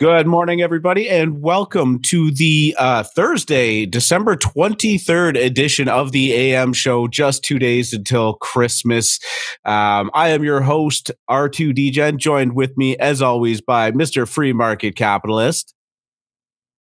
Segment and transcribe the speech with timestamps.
[0.00, 6.72] Good morning, everybody, and welcome to the uh, Thursday, December 23rd edition of the AM
[6.72, 9.20] show, just two days until Christmas.
[9.64, 14.26] Um, I am your host, R2 DGen, joined with me, as always, by Mr.
[14.26, 15.72] Free Market Capitalist.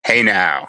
[0.04, 0.66] Hey now.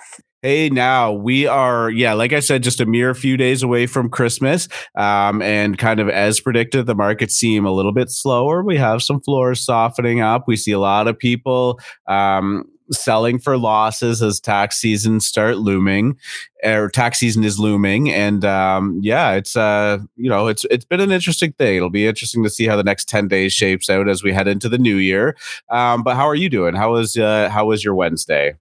[0.47, 4.07] Hey, now we are, yeah, like I said, just a mere few days away from
[4.07, 4.69] Christmas.
[4.95, 8.63] Um, and kind of as predicted, the markets seem a little bit slower.
[8.63, 10.45] We have some floors softening up.
[10.47, 16.17] We see a lot of people um, selling for losses as tax season start looming
[16.63, 21.01] or tax season is looming and um, yeah it's uh you know it's it's been
[21.01, 24.07] an interesting thing it'll be interesting to see how the next 10 days shapes out
[24.07, 25.35] as we head into the new year
[25.69, 28.55] um, but how are you doing how was uh how was your wednesday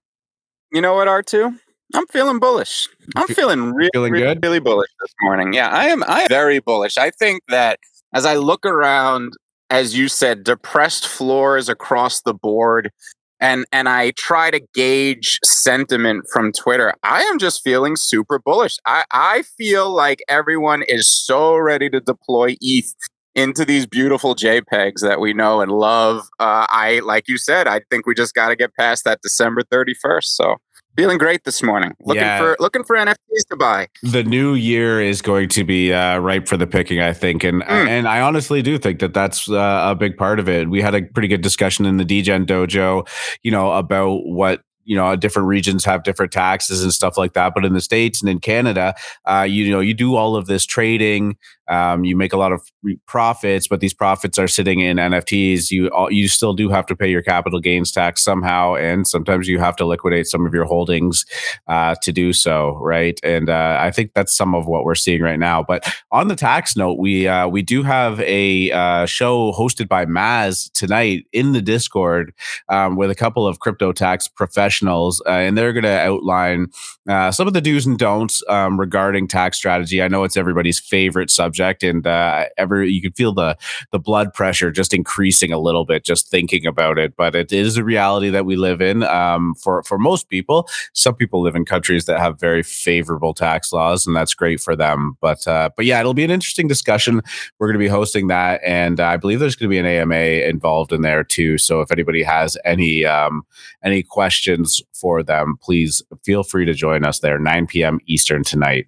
[0.73, 1.57] you know what r2
[1.93, 2.87] I'm feeling bullish.
[3.15, 4.43] I'm feeling really, feeling really, good?
[4.43, 5.53] really bullish this morning.
[5.53, 6.03] Yeah, I am.
[6.03, 6.97] I am very bullish.
[6.97, 7.79] I think that
[8.13, 9.33] as I look around,
[9.69, 12.91] as you said, depressed floors across the board,
[13.39, 18.77] and and I try to gauge sentiment from Twitter, I am just feeling super bullish.
[18.85, 22.93] I I feel like everyone is so ready to deploy ETH
[23.35, 26.27] into these beautiful JPEGs that we know and love.
[26.39, 29.61] Uh, I like you said, I think we just got to get past that December
[29.61, 30.23] 31st.
[30.23, 30.55] So
[30.97, 31.93] Feeling great this morning.
[31.99, 32.39] Looking yeah.
[32.39, 33.87] for looking for NFTs to buy.
[34.01, 37.61] The new year is going to be uh, ripe for the picking, I think, and
[37.61, 37.67] mm.
[37.67, 40.71] and I honestly do think that that's uh, a big part of it.
[40.71, 43.07] We had a pretty good discussion in the DGen dojo,
[43.43, 47.53] you know, about what you know different regions have different taxes and stuff like that
[47.53, 48.95] but in the states and in canada
[49.25, 51.35] uh, you know you do all of this trading
[51.69, 52.71] um, you make a lot of
[53.05, 57.09] profits but these profits are sitting in nfts you you still do have to pay
[57.09, 61.25] your capital gains tax somehow and sometimes you have to liquidate some of your holdings
[61.67, 63.19] uh, to do so right?
[63.23, 65.63] And uh, i think that's some of what we're seeing right now.
[65.63, 70.05] But on the tax note we uh, we do have a uh, show hosted by
[70.05, 72.33] maz tonight in the discord
[72.69, 76.67] um, with a couple of crypto tax professionals uh, and they're going to outline
[77.07, 80.01] uh, some of the do's and don'ts um, regarding tax strategy.
[80.01, 83.57] I know it's everybody's favorite subject, and uh, every you can feel the
[83.91, 87.15] the blood pressure just increasing a little bit just thinking about it.
[87.15, 90.67] But it is a reality that we live in um, for for most people.
[90.93, 94.75] Some people live in countries that have very favorable tax laws, and that's great for
[94.75, 95.17] them.
[95.21, 97.21] But uh, but yeah, it'll be an interesting discussion.
[97.59, 100.15] We're going to be hosting that, and I believe there's going to be an AMA
[100.15, 101.57] involved in there too.
[101.57, 103.45] So if anybody has any um,
[103.83, 107.99] any questions for them, please feel free to join us there, 9 p.m.
[108.07, 108.87] Eastern tonight.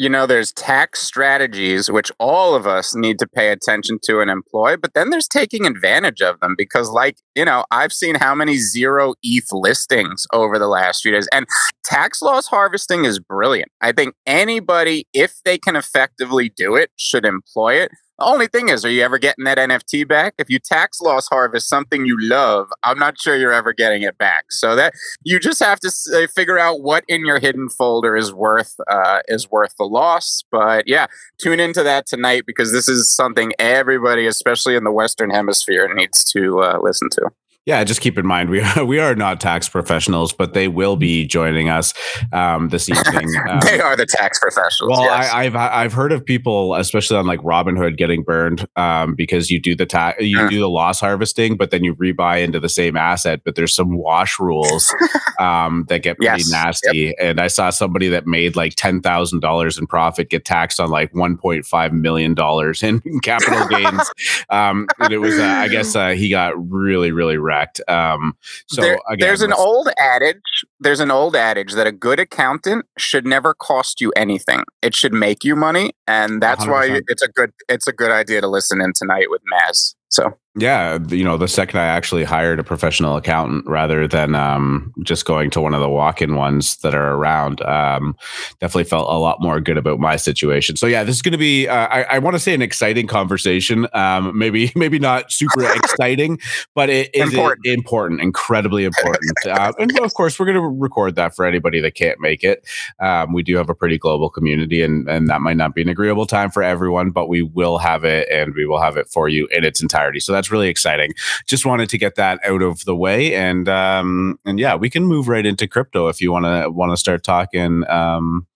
[0.00, 4.30] You know, there's tax strategies which all of us need to pay attention to and
[4.30, 8.34] employ, but then there's taking advantage of them because, like, you know, I've seen how
[8.34, 11.46] many zero ETH listings over the last few days, and
[11.84, 13.70] tax loss harvesting is brilliant.
[13.80, 18.68] I think anybody, if they can effectively do it, should employ it the only thing
[18.68, 20.34] is, are you ever getting that NFT back?
[20.38, 24.18] If you tax loss harvest something you love, I'm not sure you're ever getting it
[24.18, 24.46] back.
[24.50, 28.32] So that you just have to uh, figure out what in your hidden folder is
[28.32, 30.42] worth uh, is worth the loss.
[30.50, 31.06] But yeah,
[31.40, 36.24] tune into that tonight because this is something everybody, especially in the Western Hemisphere, needs
[36.32, 37.27] to uh, listen to.
[37.68, 40.96] Yeah, just keep in mind we are we are not tax professionals, but they will
[40.96, 41.92] be joining us
[42.32, 43.28] um, this evening.
[43.46, 44.98] Um, they are the tax professionals.
[44.98, 45.30] Well, yes.
[45.30, 49.60] I, have I've heard of people, especially on like Robinhood, getting burned um, because you
[49.60, 50.48] do the tax you mm.
[50.48, 53.42] do the loss harvesting, but then you rebuy into the same asset.
[53.44, 54.94] But there's some wash rules
[55.38, 56.50] um, that get pretty yes.
[56.50, 56.98] nasty.
[56.98, 57.14] Yep.
[57.20, 60.88] And I saw somebody that made like ten thousand dollars in profit get taxed on
[60.88, 64.10] like one point five million dollars in capital gains.
[64.48, 67.80] Um, and it was uh, I guess uh, he got really really wrecked correct.
[67.88, 68.36] Um,
[68.66, 70.64] so there, again, there's an old adage.
[70.80, 74.64] There's an old adage that a good accountant should never cost you anything.
[74.82, 76.68] It should make you money, and that's 100%.
[76.68, 79.94] why it's a good it's a good idea to listen in tonight with Maz.
[80.08, 84.92] So yeah, you know, the second I actually hired a professional accountant rather than um,
[85.02, 88.16] just going to one of the walk-in ones that are around, um,
[88.60, 90.76] definitely felt a lot more good about my situation.
[90.76, 93.06] So yeah, this is going to be, uh, I, I want to say, an exciting
[93.06, 93.86] conversation.
[93.92, 96.38] Um, maybe, maybe not super exciting,
[96.74, 99.36] but it is important, important incredibly important.
[99.46, 102.66] uh, and of course, we're going to record that for anybody that can't make it.
[103.00, 105.88] Um, we do have a pretty global community, and and that might not be an
[105.88, 109.28] agreeable time for everyone, but we will have it, and we will have it for
[109.28, 109.97] you in its entirety.
[110.20, 111.12] So that's that's really exciting.
[111.46, 115.04] Just wanted to get that out of the way, and um, and yeah, we can
[115.04, 118.46] move right into crypto if you want to want to start talking, um,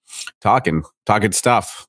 [0.40, 1.86] talking, talking stuff.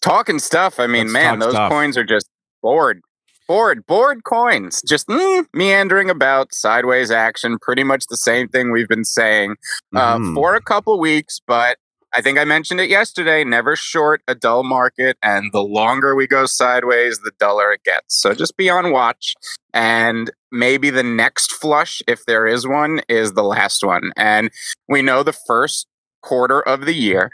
[0.00, 0.80] Talking stuff.
[0.80, 1.70] I mean, Let's man, those stuff.
[1.70, 2.28] coins are just
[2.62, 3.00] bored
[3.46, 8.88] bored, bored coins, just mm, meandering about, sideways action, pretty much the same thing we've
[8.88, 9.54] been saying
[9.94, 10.34] uh, mm.
[10.34, 11.42] for a couple weeks.
[11.46, 11.76] But
[12.14, 13.42] I think I mentioned it yesterday.
[13.42, 18.20] Never short a dull market, and the longer we go sideways, the duller it gets.
[18.20, 19.34] So just be on watch.
[19.72, 24.12] And maybe the next flush, if there is one, is the last one.
[24.16, 24.50] And
[24.88, 25.88] we know the first
[26.22, 27.30] quarter of the year.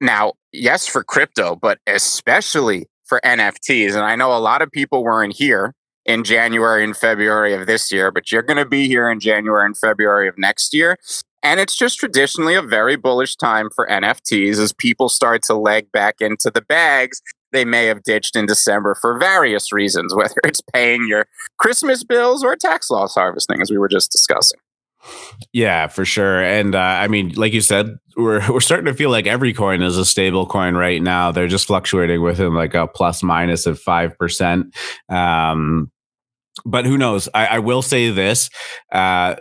[0.00, 3.94] Now, yes, for crypto, but especially for NFTs.
[3.94, 7.90] And I know a lot of people weren't here in January and February of this
[7.90, 10.98] year, but you're going to be here in January and February of next year.
[11.44, 15.92] And it's just traditionally a very bullish time for NFTs as people start to leg
[15.92, 17.20] back into the bags
[17.54, 21.26] they may have ditched in December for various reasons, whether it's paying your
[21.58, 24.58] Christmas bills or tax loss harvesting, as we were just discussing.
[25.52, 26.42] Yeah, for sure.
[26.42, 29.82] And uh, I mean, like you said, we're we're starting to feel like every coin
[29.82, 31.32] is a stable coin right now.
[31.32, 34.74] They're just fluctuating within like a plus minus of five percent.
[35.08, 35.90] Um,
[36.64, 37.28] but who knows?
[37.34, 38.48] I, I will say this.
[38.92, 39.36] Uh,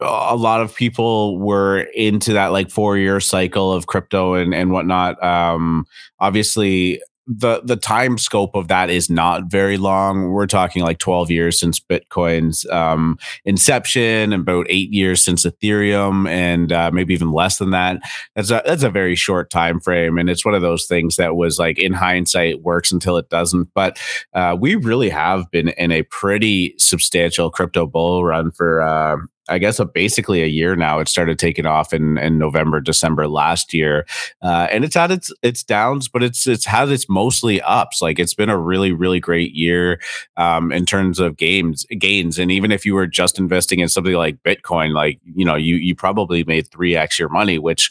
[0.00, 4.72] a lot of people were into that like four year cycle of crypto and, and
[4.72, 5.22] whatnot.
[5.22, 5.86] Um,
[6.18, 10.30] obviously, the the time scope of that is not very long.
[10.30, 16.70] We're talking like 12 years since Bitcoin's um, inception, about eight years since Ethereum, and
[16.70, 18.00] uh, maybe even less than that.
[18.36, 21.34] That's a that's a very short time frame, and it's one of those things that
[21.34, 23.70] was like in hindsight works until it doesn't.
[23.74, 23.98] But
[24.34, 29.16] uh, we really have been in a pretty substantial crypto bull run for uh,
[29.48, 30.98] I guess a, basically a year now.
[30.98, 34.06] It started taking off in, in November, December last year,
[34.42, 38.00] uh, and it's had its its downs, but it's it's had its mostly ups.
[38.00, 40.00] Like it's been a really really great year
[40.36, 42.38] um, in terms of games gains.
[42.38, 45.76] And even if you were just investing in something like Bitcoin, like you know you
[45.76, 47.90] you probably made three x your money, which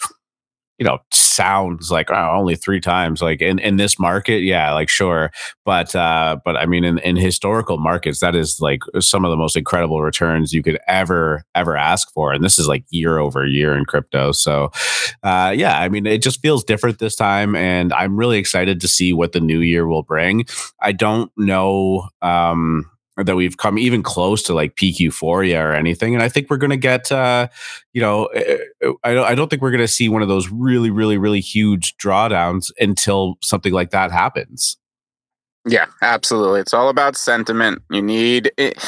[0.77, 4.89] you know sounds like oh, only three times like in, in this market yeah like
[4.89, 5.31] sure
[5.65, 9.37] but uh but i mean in, in historical markets that is like some of the
[9.37, 13.45] most incredible returns you could ever ever ask for and this is like year over
[13.45, 14.71] year in crypto so
[15.23, 18.87] uh yeah i mean it just feels different this time and i'm really excited to
[18.87, 20.45] see what the new year will bring.
[20.79, 26.13] I don't know um that we've come even close to like peak euphoria or anything.
[26.13, 27.47] And I think we're going to get, uh,
[27.93, 30.27] you know, eh, eh, I don't, I don't think we're going to see one of
[30.27, 34.77] those really, really, really huge drawdowns until something like that happens.
[35.65, 36.59] Yeah, absolutely.
[36.59, 37.81] It's all about sentiment.
[37.89, 38.83] You need it.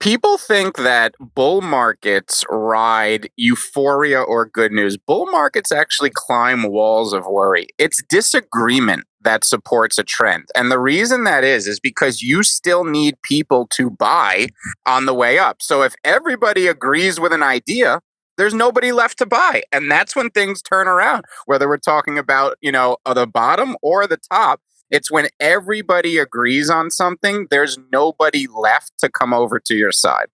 [0.00, 4.96] People think that bull markets ride euphoria or good news.
[4.96, 7.68] Bull markets actually climb walls of worry.
[7.78, 10.48] It's disagreement that supports a trend.
[10.56, 14.48] And the reason that is, is because you still need people to buy
[14.86, 15.60] on the way up.
[15.60, 18.00] So if everybody agrees with an idea,
[18.38, 19.62] there's nobody left to buy.
[19.72, 23.76] And that's when things turn around, whether we're talking about, you know, uh, the bottom
[23.82, 24.60] or the top.
[24.90, 30.26] It's when everybody agrees on something, there's nobody left to come over to your side.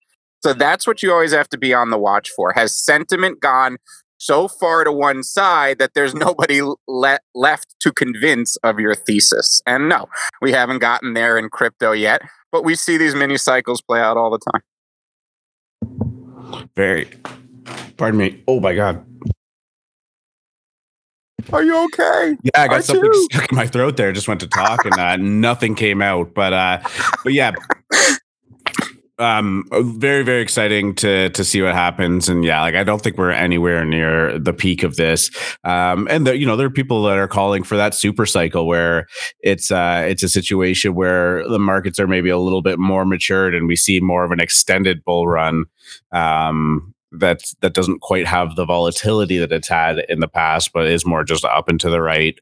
[0.43, 2.51] So that's what you always have to be on the watch for.
[2.53, 3.77] Has sentiment gone
[4.23, 9.61] so far to one side that there's nobody le- left to convince of your thesis.
[9.65, 10.07] And no,
[10.41, 12.21] we haven't gotten there in crypto yet,
[12.51, 14.61] but we see these mini cycles play out all the time.
[16.75, 17.09] Very,
[17.97, 18.41] pardon me.
[18.47, 19.05] Oh my God.
[21.51, 22.37] Are you okay?
[22.43, 23.27] Yeah, I got Are something you?
[23.31, 24.13] stuck in my throat there.
[24.13, 26.33] Just went to talk and uh, nothing came out.
[26.33, 26.79] But uh,
[27.23, 27.51] but yeah,
[29.19, 29.63] um
[29.99, 33.29] very very exciting to to see what happens and yeah like i don't think we're
[33.29, 35.29] anywhere near the peak of this
[35.63, 39.05] um and you know there are people that are calling for that super cycle where
[39.41, 43.53] it's uh it's a situation where the markets are maybe a little bit more matured
[43.53, 45.65] and we see more of an extended bull run
[46.11, 50.87] um that that doesn't quite have the volatility that it's had in the past, but
[50.87, 52.39] is more just up and to the right,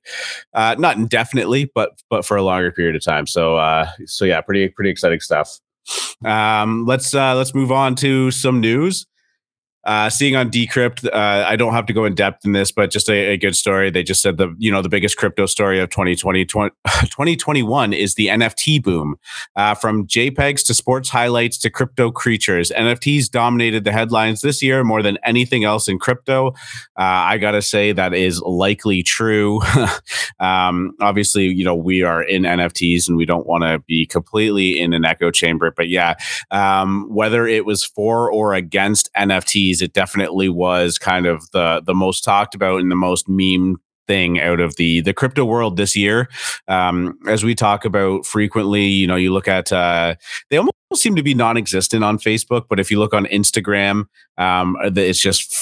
[0.54, 3.28] uh, not indefinitely, but but for a longer period of time.
[3.28, 5.60] So uh, so yeah, pretty pretty exciting stuff.
[6.24, 9.06] Um, let's uh, let's move on to some news.
[9.84, 12.92] Uh, seeing on Decrypt, uh, I don't have to go in depth in this, but
[12.92, 13.90] just a, a, good story.
[13.90, 18.14] They just said the you know the biggest crypto story of 2020, 20, 2021 is
[18.14, 19.16] the NFT boom.
[19.56, 24.84] Uh, from JPEGs to sports highlights to crypto creatures, NFTs dominated the headlines this year
[24.84, 26.50] more than anything else in crypto.
[26.96, 29.62] Uh, I gotta say that is likely true.
[30.40, 34.80] um, obviously, you know we are in NFTs and we don't want to be completely
[34.80, 36.14] in an echo chamber, but yeah,
[36.52, 41.94] um, whether it was for or against NFTs it definitely was kind of the the
[41.94, 45.96] most talked about and the most meme thing out of the the crypto world this
[45.96, 46.28] year.
[46.68, 50.16] Um, as we talk about frequently, you know, you look at uh,
[50.50, 54.06] they almost seem to be non-existent on Facebook, but if you look on Instagram,
[54.38, 55.54] um, it's just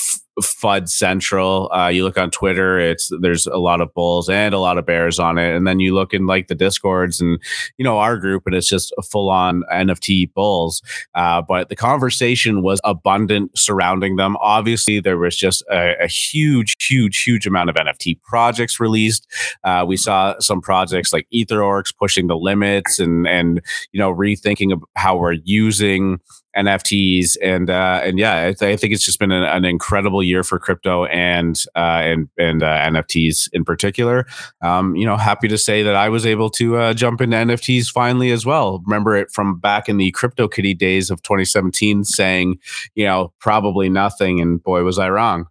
[0.42, 1.72] FUD central.
[1.72, 4.86] Uh, you look on Twitter, it's there's a lot of bulls and a lot of
[4.86, 7.40] bears on it, and then you look in like the discords and
[7.78, 10.82] you know our group, and it's just full on NFT bulls.
[11.16, 14.38] Uh, but the conversation was abundant surrounding them.
[14.38, 19.28] Obviously, there was just a, a huge, huge, huge amount of NFT projects released.
[19.64, 24.80] Uh, we saw some projects like EtherOrcs pushing the limits and and you know rethinking
[24.96, 26.20] how we're using
[26.56, 30.24] NFTs, and uh, and yeah, I, th- I, think it's just been an, an, incredible
[30.24, 34.26] year for crypto and uh, and and uh, NFTs in particular.
[34.62, 37.92] Um, you know, happy to say that I was able to uh, jump into NFTs
[37.92, 38.82] finally as well.
[38.86, 42.60] Remember it from back in the Crypto Kitty days of 2017, saying
[42.96, 45.48] you know probably nothing, and boy was I wrong.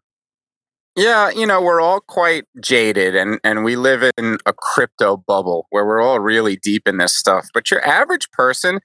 [0.98, 5.68] Yeah, you know, we're all quite jaded and, and we live in a crypto bubble
[5.70, 7.46] where we're all really deep in this stuff.
[7.54, 8.80] But your average person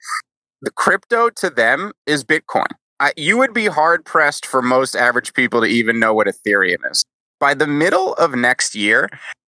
[0.64, 2.66] the crypto to them is Bitcoin.
[3.00, 6.90] Uh, you would be hard pressed for most average people to even know what Ethereum
[6.90, 7.04] is.
[7.40, 9.08] By the middle of next year,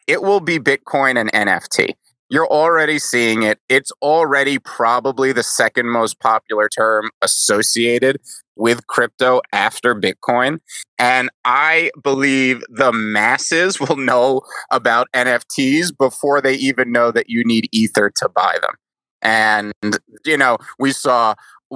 [0.08, 1.94] it will be Bitcoin and NFT.
[2.30, 3.60] You're already seeing it.
[3.70, 8.20] It's already probably the second most popular term associated
[8.56, 10.60] with crypto after Bitcoin.
[10.98, 14.42] And I believe the masses will know
[14.72, 18.76] about NFTs before they even know that you need Ether to buy them.
[19.24, 19.74] And,
[20.26, 21.34] you know, we saw,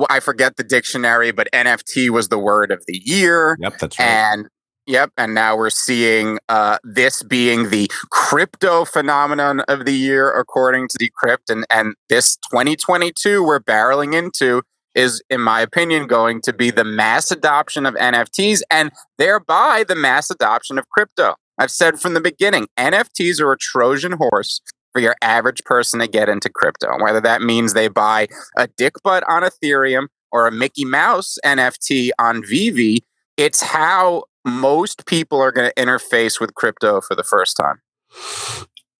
[0.09, 3.57] I forget the dictionary, but NFT was the word of the year.
[3.59, 4.05] Yep, that's right.
[4.05, 4.49] And
[4.87, 5.11] Yep.
[5.17, 10.97] And now we're seeing uh, this being the crypto phenomenon of the year, according to
[10.97, 11.49] Decrypt.
[11.49, 14.61] And, and this 2022 we're barreling into
[14.95, 19.95] is, in my opinion, going to be the mass adoption of NFTs and thereby the
[19.95, 21.35] mass adoption of crypto.
[21.59, 24.61] I've said from the beginning NFTs are a Trojan horse
[24.97, 26.87] for your average person to get into crypto.
[26.99, 28.27] Whether that means they buy
[28.57, 33.03] a dick butt on Ethereum or a Mickey Mouse NFT on VeVe,
[33.37, 37.79] it's how most people are going to interface with crypto for the first time.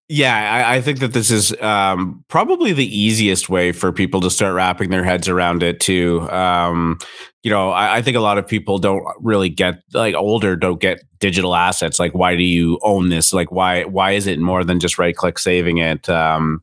[0.08, 4.30] Yeah, I, I, think that this is um, probably the easiest way for people to
[4.30, 6.30] start wrapping their heads around it too.
[6.30, 6.98] Um,
[7.42, 10.80] you know, I, I, think a lot of people don't really get like older don't
[10.80, 11.98] get digital assets.
[11.98, 13.32] Like, why do you own this?
[13.32, 16.08] Like, why why is it more than just right click saving it?
[16.08, 16.62] Um,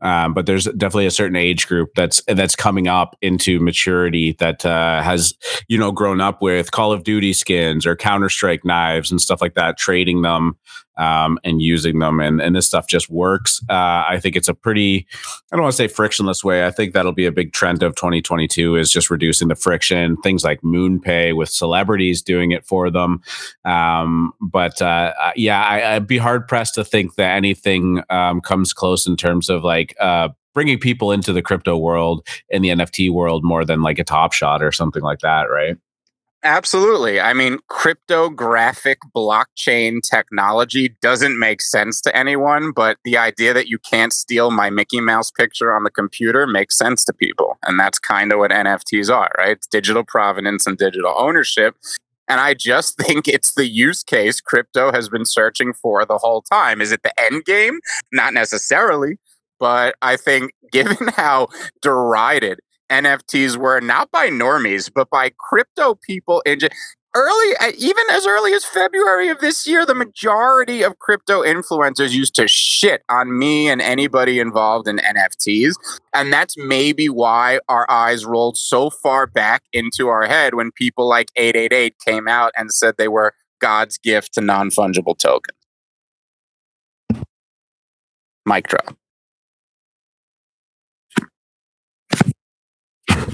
[0.00, 4.66] um, but there's definitely a certain age group that's that's coming up into maturity that
[4.66, 5.34] uh, has
[5.68, 9.40] you know grown up with Call of Duty skins or Counter Strike knives and stuff
[9.40, 10.56] like that, trading them
[10.96, 12.20] um, and using them.
[12.20, 13.60] And, and this stuff just works.
[13.68, 15.06] Uh, I think it's a pretty,
[15.52, 16.66] I don't want to say frictionless way.
[16.66, 20.15] I think that'll be a big trend of 2022 is just reducing the friction.
[20.22, 23.22] Things like MoonPay with celebrities doing it for them.
[23.64, 28.40] Um, but uh, uh yeah, I, would be hard pressed to think that anything um,
[28.40, 32.70] comes close in terms of like uh, bringing people into the crypto world and the
[32.70, 35.76] NFT world more than like a Top Shot or something like that, right?
[36.46, 37.20] Absolutely.
[37.20, 43.80] I mean, cryptographic blockchain technology doesn't make sense to anyone, but the idea that you
[43.80, 47.58] can't steal my Mickey Mouse picture on the computer makes sense to people.
[47.64, 49.56] And that's kind of what NFTs are, right?
[49.56, 51.74] It's digital provenance and digital ownership.
[52.28, 56.42] And I just think it's the use case crypto has been searching for the whole
[56.42, 56.80] time.
[56.80, 57.80] Is it the end game?
[58.12, 59.18] Not necessarily.
[59.58, 61.48] But I think, given how
[61.82, 66.58] derided NFTs were not by normies, but by crypto people in
[67.16, 72.10] early, uh, even as early as February of this year, the majority of crypto influencers
[72.10, 75.74] used to shit on me and anybody involved in NFTs.
[76.14, 81.08] And that's maybe why our eyes rolled so far back into our head when people
[81.08, 85.56] like 888 came out and said they were God's gift to non fungible tokens.
[88.44, 88.96] Mic drop.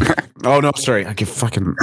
[0.45, 1.07] oh no, sorry.
[1.07, 1.75] I get fucking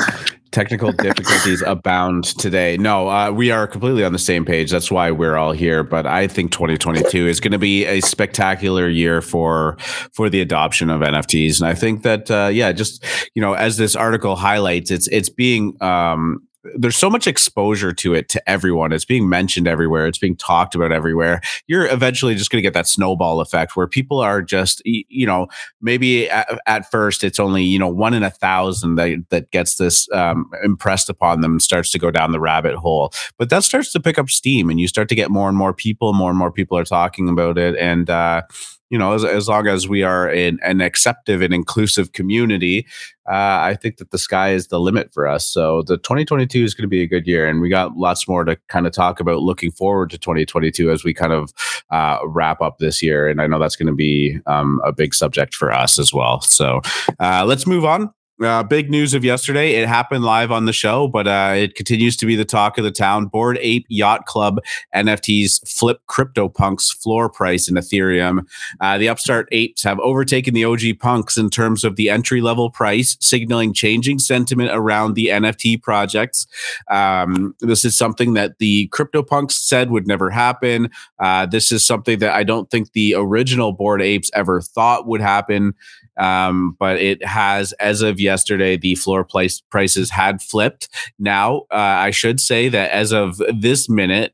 [0.52, 2.78] technical difficulties abound today.
[2.78, 4.72] No, uh, we are completely on the same page.
[4.72, 5.84] That's why we're all here.
[5.84, 9.78] But I think 2022 is going to be a spectacular year for
[10.14, 13.04] for the adoption of NFTs, and I think that uh, yeah, just
[13.36, 16.42] you know, as this article highlights, it's it's being um,
[16.76, 18.92] there's so much exposure to it to everyone.
[18.92, 20.08] It's being mentioned everywhere.
[20.08, 21.42] It's being talked about everywhere.
[21.68, 25.48] You're eventually just going to get that snowball effect where people are just, you know,
[25.82, 29.76] maybe at, at first it's only, you know, one in a thousand that, that gets
[29.76, 33.14] this um, impressed upon them and starts to go down the rabbit hole.
[33.38, 35.74] But that starts to pick up steam and you start to get more and more
[35.74, 37.78] people, more and more people are talking about it.
[37.78, 38.42] And, uh,
[38.90, 42.86] you know, as, as long as we are in an acceptive and inclusive community,
[43.30, 45.46] uh, I think that the sky is the limit for us.
[45.46, 48.44] So the 2022 is going to be a good year, and we got lots more
[48.44, 51.54] to kind of talk about looking forward to 2022 as we kind of
[51.92, 53.28] uh, wrap up this year.
[53.28, 56.42] And I know that's going to be um, a big subject for us as well.
[56.42, 56.82] So
[57.20, 58.12] uh, let's move on.
[58.42, 59.74] Uh, big news of yesterday.
[59.74, 62.86] It happened live on the show, but uh, it continues to be the talk of
[62.86, 63.26] the town.
[63.26, 64.60] Bored Ape Yacht Club
[64.96, 68.48] NFTs flip CryptoPunks floor price in Ethereum.
[68.80, 72.70] Uh, the upstart apes have overtaken the OG punks in terms of the entry level
[72.70, 76.48] price, signaling changing sentiment around the NFT projects.
[76.90, 80.90] Um, this is something that the CryptoPunks said would never happen.
[81.20, 85.20] Uh, this is something that I don't think the original Bored Apes ever thought would
[85.20, 85.74] happen.
[86.20, 90.90] Um, but it has, as of yet, yesterday the floor price prices had flipped.
[91.18, 94.34] Now, uh, I should say that as of this minute,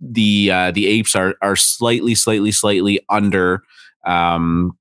[0.00, 3.62] the uh, the apes are are slightly, slightly, slightly under
[4.06, 4.77] um,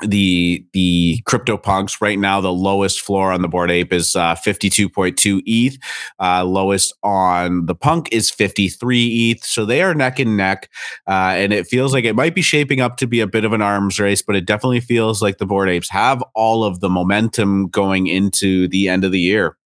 [0.00, 4.34] the the crypto punks right now the lowest floor on the bored ape is uh,
[4.34, 5.78] 52.2 eth
[6.20, 10.68] uh, lowest on the punk is 53 eth so they are neck and neck
[11.08, 13.52] uh, and it feels like it might be shaping up to be a bit of
[13.52, 16.88] an arms race but it definitely feels like the bored apes have all of the
[16.88, 19.56] momentum going into the end of the year.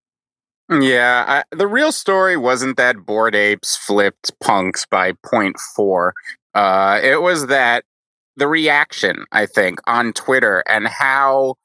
[0.71, 6.13] Yeah, I, the real story wasn't that bored apes flipped punks by 0.4.
[6.55, 7.85] Uh, it was that
[8.37, 11.57] the reaction, I think, on Twitter and how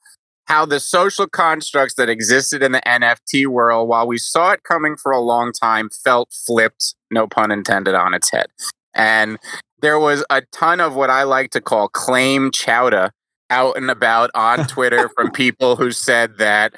[0.45, 4.95] how the social constructs that existed in the NFT world, while we saw it coming
[4.95, 8.47] for a long time, felt flipped, no pun intended, on its head.
[8.95, 9.37] And
[9.81, 13.11] there was a ton of what I like to call claim chowder
[13.51, 16.73] out and about on Twitter from people who said that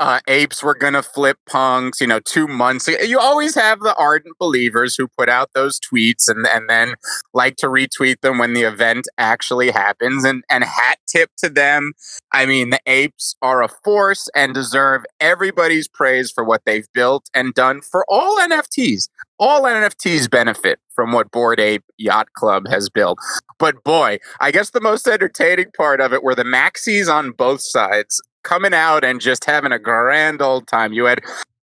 [0.00, 3.04] uh, apes were going to flip punks, you know, two months ago.
[3.04, 6.94] You always have the ardent believers who put out those tweets and, and then
[7.34, 10.24] like to retweet them when the event actually happens.
[10.24, 11.92] And, and hat tip to them.
[12.32, 17.28] I mean, the apes are a force and deserve everybody's praise for what they've built
[17.34, 19.08] and done for all NFTs.
[19.38, 23.18] All NFTs benefit from what Bored Ape Yacht Club has built.
[23.58, 27.60] But boy, I guess the most entertaining part of it were the maxis on both
[27.60, 30.92] sides coming out and just having a grand old time.
[30.92, 31.20] You had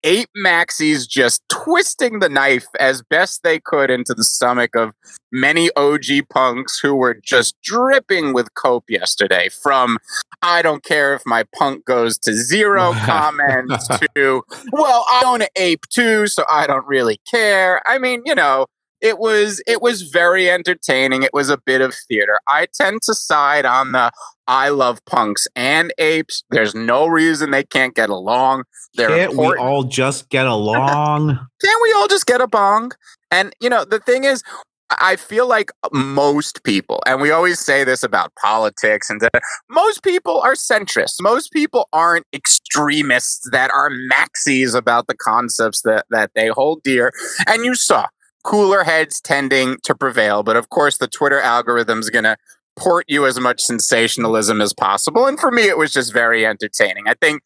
[0.04, 4.92] eight maxis just twisting the knife as best they could into the stomach of
[5.32, 9.48] many OG punks who were just dripping with cope yesterday.
[9.62, 9.96] From
[10.42, 15.48] I don't care if my punk goes to zero comments to, well, I own an
[15.56, 17.82] ape too, so I don't really care.
[17.86, 18.66] I mean, you know,
[19.04, 21.22] it was it was very entertaining.
[21.22, 22.40] It was a bit of theater.
[22.48, 24.10] I tend to side on the
[24.48, 26.42] I love punks and apes.
[26.50, 28.64] There's no reason they can't get along.
[28.94, 29.62] They're can't important.
[29.62, 31.38] we all just get along?
[31.62, 32.92] can't we all just get a bong?
[33.30, 34.42] And you know the thing is,
[34.90, 39.20] I feel like most people, and we always say this about politics, and
[39.68, 41.16] most people are centrists.
[41.20, 47.12] Most people aren't extremists that are maxis about the concepts that, that they hold dear.
[47.46, 48.06] And you saw
[48.44, 50.42] cooler heads tending to prevail.
[50.42, 52.36] But of course, the Twitter algorithm is going to
[52.76, 55.26] port you as much sensationalism as possible.
[55.26, 57.04] And for me, it was just very entertaining.
[57.06, 57.42] I think,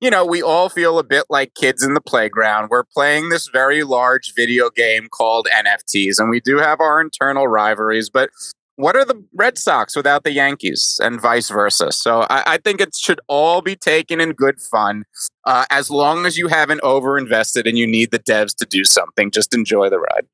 [0.00, 2.68] you know, we all feel a bit like kids in the playground.
[2.70, 7.48] We're playing this very large video game called NFTs, and we do have our internal
[7.48, 8.30] rivalries, but
[8.78, 11.90] what are the Red Sox without the Yankees and vice versa?
[11.90, 15.02] So I, I think it should all be taken in good fun.
[15.44, 19.32] Uh, as long as you haven't overinvested and you need the devs to do something,
[19.32, 20.26] just enjoy the ride.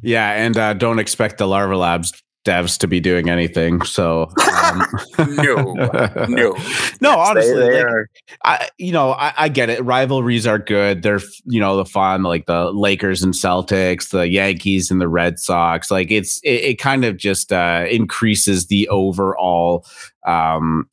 [0.00, 2.12] Yeah, and uh, don't expect the Larva Labs
[2.44, 3.82] devs to be doing anything.
[3.82, 4.28] So
[4.62, 4.86] um,
[5.18, 5.72] no,
[6.28, 6.56] no,
[7.00, 7.18] no.
[7.18, 8.06] Honestly, like,
[8.44, 9.84] I you know I, I, get it.
[9.84, 11.02] Rivalries are good.
[11.02, 15.38] They're you know the fun like the Lakers and Celtics, the Yankees and the Red
[15.38, 15.90] Sox.
[15.90, 19.86] Like it's it, it kind of just uh, increases the overall
[20.26, 20.88] um,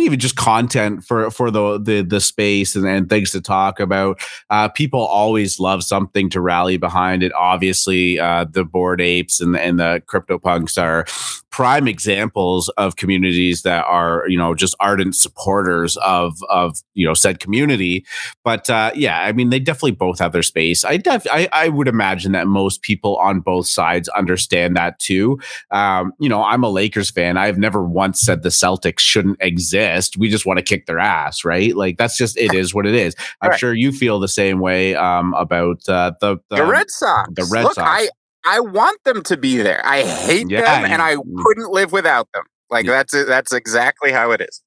[0.00, 4.20] even just content for for the the the space and, and things to talk about.
[4.50, 7.22] Uh, people always love something to rally behind.
[7.22, 11.06] It obviously uh, the bored apes and and the crypto punks are
[11.50, 17.14] prime examples of communities that are you know just ardent supporters of of you know
[17.14, 18.04] said community.
[18.44, 20.84] But uh, yeah, I mean they definitely both have their space.
[20.84, 25.38] I def I, I would imagine that most people on both sides understand that too.
[25.70, 27.36] Um, you know, I'm a Lakers fan.
[27.36, 30.16] I've never once said the Celtics shouldn't exist exist.
[30.16, 31.74] We just want to kick their ass, right?
[31.76, 33.14] Like that's just it is what it is.
[33.40, 33.58] I'm right.
[33.58, 37.30] sure you feel the same way um, about uh, the, the, the Red Sox.
[37.34, 37.88] The Red Look, Sox.
[37.88, 38.08] I
[38.46, 39.84] I want them to be there.
[39.84, 41.42] I hate yeah, them, and I mm.
[41.42, 42.44] couldn't live without them.
[42.70, 42.92] Like yeah.
[42.92, 44.62] that's that's exactly how it is.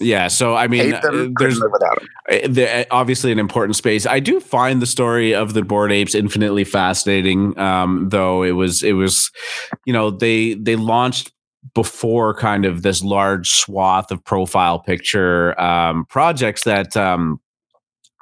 [0.00, 4.06] Yeah, so I mean, them, uh, there's uh, obviously an important space.
[4.06, 7.56] I do find the story of the board apes infinitely fascinating.
[7.56, 9.30] Um, though it was, it was,
[9.84, 11.32] you know, they they launched
[11.74, 17.40] before kind of this large swath of profile picture um, projects that um,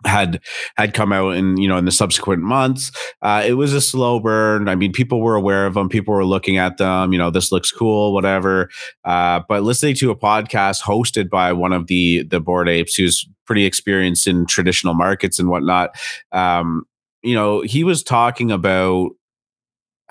[0.05, 0.41] had
[0.77, 2.91] had come out in you know in the subsequent months
[3.23, 4.69] uh, it was a slow burn.
[4.69, 7.53] I mean people were aware of them people were looking at them you know this
[7.53, 8.69] looks cool whatever
[9.05, 13.29] uh, but listening to a podcast hosted by one of the the bored apes who's
[13.47, 15.91] pretty experienced in traditional markets and whatnot
[16.33, 16.85] um,
[17.23, 19.11] you know he was talking about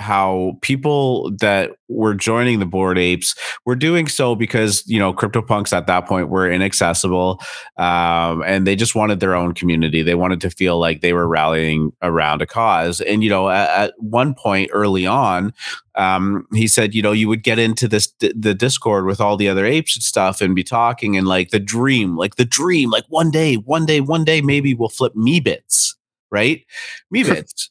[0.01, 3.35] how people that were joining the bored apes
[3.65, 7.39] were doing so because you know CryptoPunks at that point were inaccessible,
[7.77, 10.01] um, and they just wanted their own community.
[10.01, 13.01] They wanted to feel like they were rallying around a cause.
[13.01, 15.53] And you know, at, at one point early on,
[15.95, 19.49] um, he said, you know, you would get into this the Discord with all the
[19.49, 23.05] other apes and stuff, and be talking and like the dream, like the dream, like
[23.09, 25.95] one day, one day, one day, maybe we'll flip Meebits,
[26.31, 26.65] right?
[27.13, 27.70] Meebits.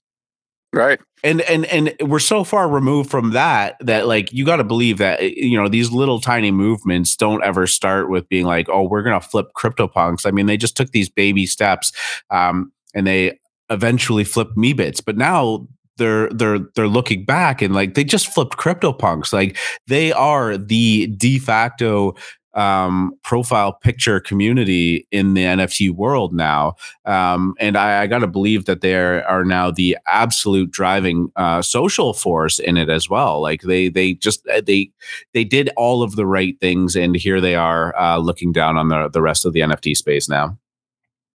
[0.73, 1.01] Right.
[1.25, 4.99] And and and we're so far removed from that that like you got to believe
[4.99, 8.85] that eh, you know these little tiny movements don't ever start with being like oh
[8.85, 10.27] we're gonna flip CryptoPunks.
[10.27, 11.93] I mean they just took these baby steps,
[12.31, 17.95] um, and they eventually flipped Meebits, but now they're they're they're looking back and like
[17.95, 19.33] they just flipped CryptoPunks.
[19.33, 19.57] Like
[19.89, 22.15] they are the de facto
[22.55, 26.75] um, profile picture community in the NFT world now.
[27.05, 31.63] Um, and I, I got to believe that they are now the absolute driving uh,
[31.63, 33.41] social force in it as well.
[33.41, 34.91] Like they they just uh, they
[35.33, 38.89] they did all of the right things, and here they are uh, looking down on
[38.89, 40.59] the the rest of the NFT space now.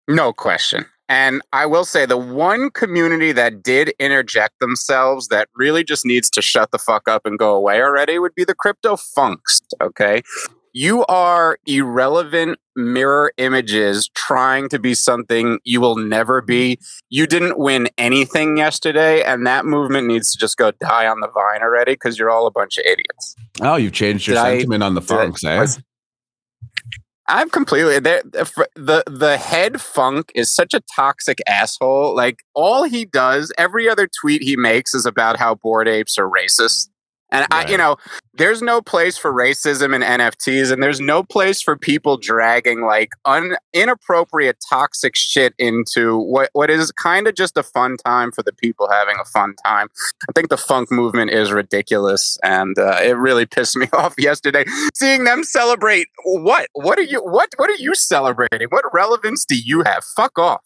[0.07, 0.85] No question.
[1.09, 6.29] And I will say the one community that did interject themselves that really just needs
[6.31, 9.61] to shut the fuck up and go away already would be the crypto funks.
[9.81, 10.23] Okay
[10.73, 16.79] you are irrelevant mirror images trying to be something you will never be.
[17.09, 21.29] You didn't win anything yesterday, and that movement needs to just go die on the
[21.29, 23.35] vine already because you're all a bunch of idiots.
[23.61, 25.67] Oh, you've changed your did sentiment I, on the funks, eh?
[27.27, 28.21] I'm completely the,
[28.75, 32.15] the the head funk is such a toxic asshole.
[32.15, 36.29] Like all he does, every other tweet he makes is about how bored apes are
[36.29, 36.89] racist.
[37.33, 37.67] And right.
[37.67, 37.97] I, you know,
[38.35, 43.09] there's no place for racism in NFTs, and there's no place for people dragging like
[43.25, 48.43] un, inappropriate, toxic shit into what what is kind of just a fun time for
[48.43, 49.87] the people having a fun time.
[50.29, 54.63] I think the funk movement is ridiculous, and uh, it really pissed me off yesterday
[54.93, 56.07] seeing them celebrate.
[56.23, 56.69] What?
[56.73, 57.19] What are you?
[57.19, 57.49] What?
[57.57, 58.67] What are you celebrating?
[58.69, 60.03] What relevance do you have?
[60.15, 60.61] Fuck off.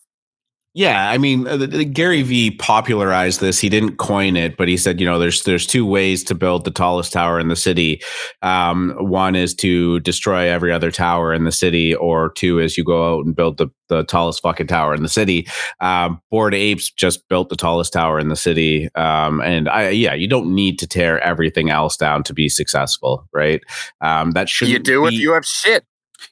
[0.78, 3.58] Yeah, I mean, uh, the, the Gary Vee popularized this.
[3.58, 6.66] He didn't coin it, but he said, you know, there's there's two ways to build
[6.66, 8.00] the tallest tower in the city.
[8.44, 12.84] Um, one is to destroy every other tower in the city, or two is you
[12.84, 15.48] go out and build the the tallest fucking tower in the city.
[15.80, 20.14] Um, Bored Apes just built the tallest tower in the city, um, and I yeah,
[20.14, 23.62] you don't need to tear everything else down to be successful, right?
[24.02, 25.86] Um, that should you do be, if you have shit.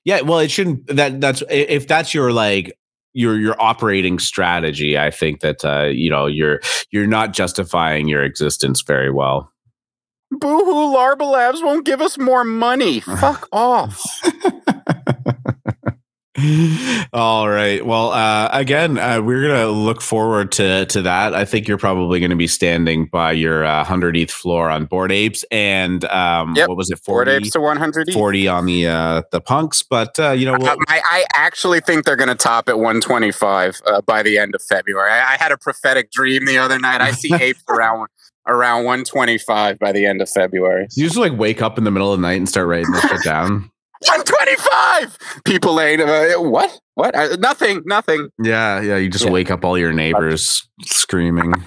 [0.04, 0.86] Yeah, well, it shouldn't.
[0.86, 2.78] That that's if that's your like
[3.16, 6.60] your your operating strategy i think that uh, you know you're
[6.92, 9.52] you're not justifying your existence very well.
[10.32, 13.00] Boohoo larva labs won't give us more money.
[13.22, 14.02] Fuck off
[17.14, 17.86] All right.
[17.86, 21.34] Well, uh, again, uh, we're gonna look forward to to that.
[21.34, 25.14] I think you're probably going to be standing by your uh, 100th floor on Bored
[25.14, 26.68] Apes, and um, yep.
[26.68, 27.00] what was it?
[27.00, 28.12] 40 Bored Apes to 100.
[28.12, 32.04] 40 on the uh, the punks, but uh, you know, we'll- I, I, actually think
[32.04, 35.12] they're going to top at 125 uh, by the end of February.
[35.12, 37.00] I, I, had a prophetic dream the other night.
[37.00, 38.10] I see apes around
[38.46, 40.88] around 125 by the end of February.
[40.96, 43.02] You just like wake up in the middle of the night and start writing this
[43.04, 43.72] shit down.
[44.02, 47.16] 125 people ain't uh, what what?
[47.16, 48.30] Uh, nothing nothing.
[48.42, 49.32] Yeah yeah you just yeah.
[49.32, 51.54] wake up all your neighbors screaming.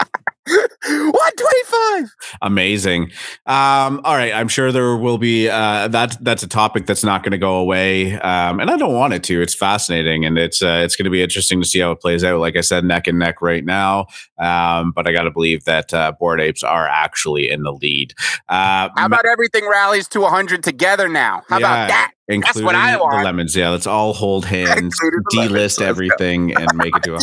[0.49, 2.11] 125
[2.41, 3.11] amazing.
[3.47, 7.23] Um all right i'm sure there will be uh that that's a topic that's not
[7.23, 10.63] going to go away um and i don't want it to it's fascinating and it's
[10.63, 12.41] uh, it's going to be interesting to see how it plays out.
[12.41, 14.07] Like i said neck and neck right now
[14.39, 18.15] um but i gotta believe that uh bored apes are actually in the lead.
[18.49, 21.43] Uh how about everything rallies to 100 together now?
[21.49, 21.67] How yeah.
[21.67, 22.13] about that?
[22.31, 23.19] Including That's what I want.
[23.19, 23.57] the lemons.
[23.57, 24.95] Yeah, let's all hold hands,
[25.33, 27.19] delist everything, and make it to a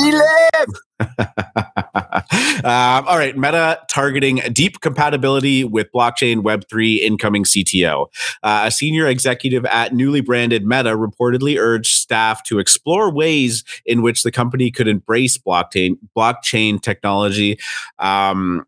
[2.64, 8.08] um, all right, Meta targeting deep compatibility with blockchain Web3 incoming CTO.
[8.44, 14.02] Uh, a senior executive at newly branded Meta reportedly urged staff to explore ways in
[14.02, 17.60] which the company could embrace blockchain blockchain technology.
[18.00, 18.66] Um,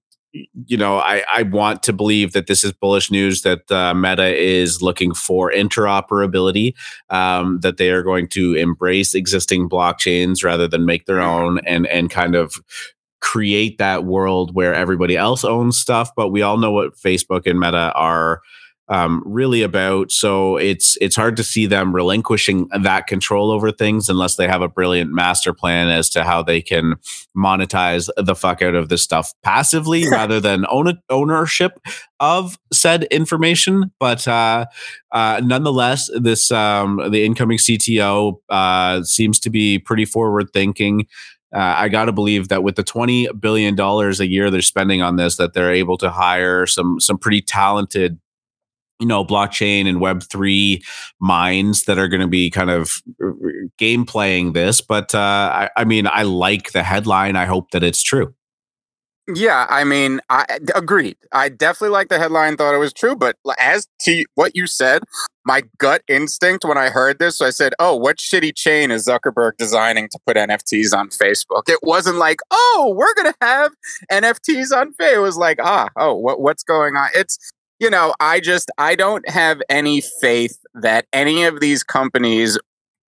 [0.65, 4.36] you know, I, I want to believe that this is bullish news that uh, Meta
[4.36, 6.73] is looking for interoperability,
[7.10, 11.88] um, that they are going to embrace existing blockchains rather than make their own and
[11.88, 12.56] and kind of
[13.19, 16.12] create that world where everybody else owns stuff.
[16.15, 18.41] But we all know what Facebook and Meta are
[18.89, 20.12] um, really about.
[20.12, 24.62] So it's it's hard to see them relinquishing that control over things unless they have
[24.62, 26.95] a brilliant master plan as to how they can
[27.36, 31.80] monetize the fuck out of this stuff passively rather than own ownership
[32.19, 33.91] of said information.
[34.00, 34.65] But uh,
[35.12, 41.08] uh, nonetheless, this um, the incoming CTO uh, seems to be pretty forward thinking.
[41.54, 45.02] uh, I got to believe that with the twenty billion dollars a year they're spending
[45.02, 48.17] on this, that they're able to hire some some pretty talented
[48.99, 50.81] you know blockchain and web 3
[51.19, 53.31] minds that are going to be kind of uh,
[53.77, 57.36] game playing this but uh, I, I, mean i like the headline.
[57.36, 58.33] I hope that it's true.
[59.33, 61.17] Yeah i mean i agreed.
[61.31, 65.03] I definitely like the headline thought it was true but as to what you said
[65.45, 69.05] my gut instinct when i heard this so i said oh what shitty chain is
[69.05, 71.63] zuckerberg designing to put nfts on facebook?
[71.67, 73.71] It wasn't like oh we're going to have
[74.12, 77.10] nfts on facebook it was like ah oh what, what's going on?
[77.13, 77.38] It's
[77.80, 82.58] you know, I just I don't have any faith that any of these companies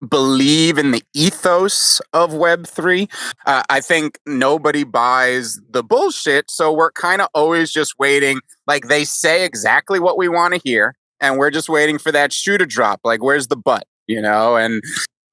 [0.08, 3.10] believe in the ethos of Web3.
[3.46, 6.50] Uh, I think nobody buys the bullshit.
[6.50, 8.40] So we're kind of always just waiting.
[8.66, 10.94] Like they say exactly what we want to hear.
[11.20, 13.00] And we're just waiting for that shoe to drop.
[13.04, 13.84] Like, where's the butt?
[14.06, 14.82] You know, and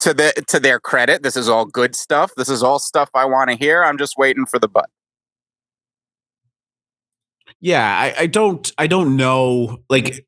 [0.02, 2.32] to the to their credit, this is all good stuff.
[2.36, 3.84] This is all stuff I want to hear.
[3.84, 4.90] I'm just waiting for the butt
[7.62, 10.26] yeah I, I don't i don't know like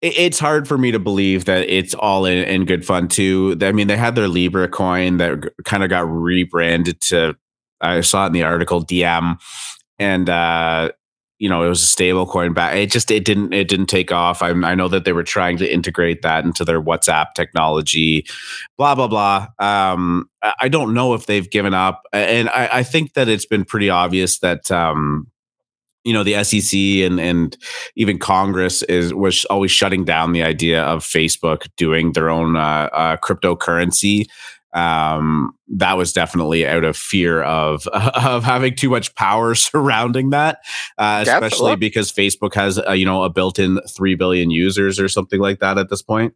[0.00, 3.72] it's hard for me to believe that it's all in, in good fun too i
[3.72, 7.34] mean they had their libra coin that kind of got rebranded to
[7.80, 9.38] i saw it in the article Diem
[9.98, 10.90] and uh
[11.38, 14.12] you know it was a stable coin back it just it didn't it didn't take
[14.12, 14.42] off.
[14.42, 18.26] I, I know that they were trying to integrate that into their whatsapp technology
[18.76, 19.46] blah blah blah.
[19.58, 20.28] Um
[20.60, 23.90] i don't know if they've given up and i, I think that it's been pretty
[23.90, 25.28] obvious that um
[26.08, 26.74] you know the SEC
[27.06, 27.58] and and
[27.94, 32.88] even Congress is was always shutting down the idea of Facebook doing their own uh,
[32.92, 34.24] uh, cryptocurrency.
[34.72, 40.60] Um, that was definitely out of fear of of having too much power surrounding that,
[40.96, 45.40] uh, especially because Facebook has a, you know a built-in three billion users or something
[45.40, 46.34] like that at this point.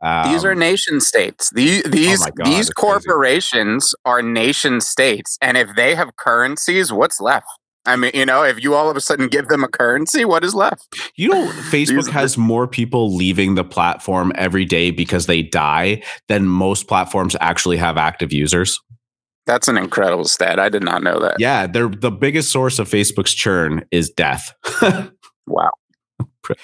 [0.00, 1.50] Um, these are um, nation states.
[1.50, 4.16] These these oh God, these corporations crazy.
[4.16, 7.46] are nation states, and if they have currencies, what's left?
[7.84, 10.44] I mean, you know, if you all of a sudden give them a currency, what
[10.44, 10.94] is left?
[11.16, 16.46] You know, Facebook has more people leaving the platform every day because they die than
[16.46, 18.80] most platforms actually have active users.
[19.46, 20.60] That's an incredible stat.
[20.60, 21.40] I did not know that.
[21.40, 24.54] Yeah, they're the biggest source of Facebook's churn is death.
[25.48, 25.70] wow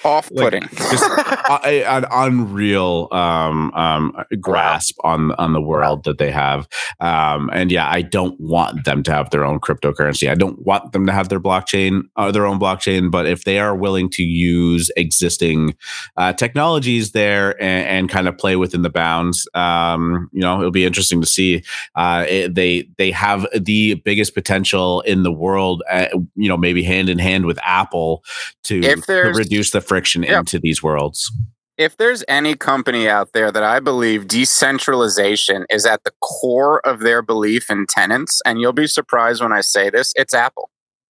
[0.03, 1.03] off-putting like just
[1.65, 5.13] a, an unreal um, um, grasp wow.
[5.13, 6.67] on on the world that they have.
[6.99, 10.29] Um, and yeah i don't want them to have their own cryptocurrency.
[10.29, 13.43] I don't want them to have their blockchain or uh, their own blockchain but if
[13.43, 15.75] they are willing to use existing
[16.17, 20.71] uh, technologies there and, and, kind of play within the bounds um, you know it'll
[20.71, 21.61] be interesting to see
[21.95, 26.81] uh, it, they they have the biggest potential in the world uh, you know maybe
[26.81, 28.23] hand in hand with apple
[28.63, 31.31] to, to reduce the friction into these worlds.
[31.77, 36.99] If there's any company out there that I believe decentralization is at the core of
[36.99, 40.69] their belief and tenants, and you'll be surprised when I say this, it's Apple.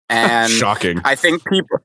[0.08, 1.00] And shocking.
[1.04, 1.78] I think people,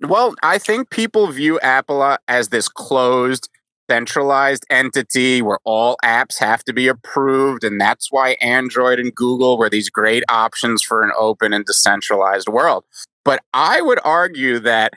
[0.00, 3.48] well, I think people view Apple uh, as this closed,
[3.88, 7.64] centralized entity where all apps have to be approved.
[7.64, 12.48] And that's why Android and Google were these great options for an open and decentralized
[12.48, 12.84] world.
[13.24, 14.94] But I would argue that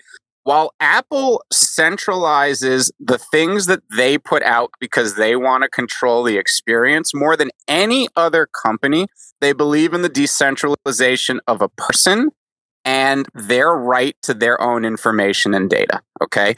[0.47, 6.37] while Apple centralizes the things that they put out because they want to control the
[6.37, 9.07] experience more than any other company,
[9.41, 12.29] they believe in the decentralization of a person
[12.85, 15.99] and their right to their own information and data.
[16.23, 16.55] Okay.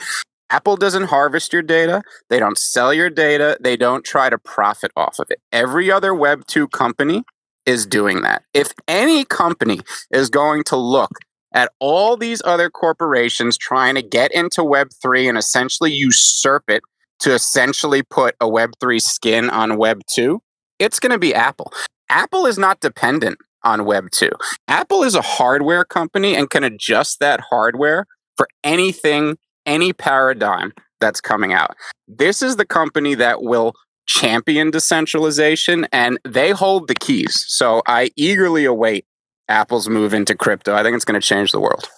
[0.52, 2.04] Apple doesn't harvest your data.
[2.30, 3.58] They don't sell your data.
[3.60, 5.40] They don't try to profit off of it.
[5.52, 7.24] Every other Web2 company
[7.66, 8.44] is doing that.
[8.54, 9.80] If any company
[10.12, 11.10] is going to look
[11.54, 16.84] at all these other corporations trying to get into Web3 and essentially usurp it
[17.20, 20.40] to essentially put a Web3 skin on Web2,
[20.80, 21.72] it's going to be Apple.
[22.10, 24.32] Apple is not dependent on Web2.
[24.68, 28.06] Apple is a hardware company and can adjust that hardware
[28.38, 31.76] for anything, any paradigm that's coming out.
[32.08, 33.74] This is the company that will
[34.08, 37.46] champion decentralization and they hold the keys.
[37.48, 39.06] So I eagerly await
[39.50, 40.76] Apple's move into crypto.
[40.76, 41.90] I think it's going to change the world.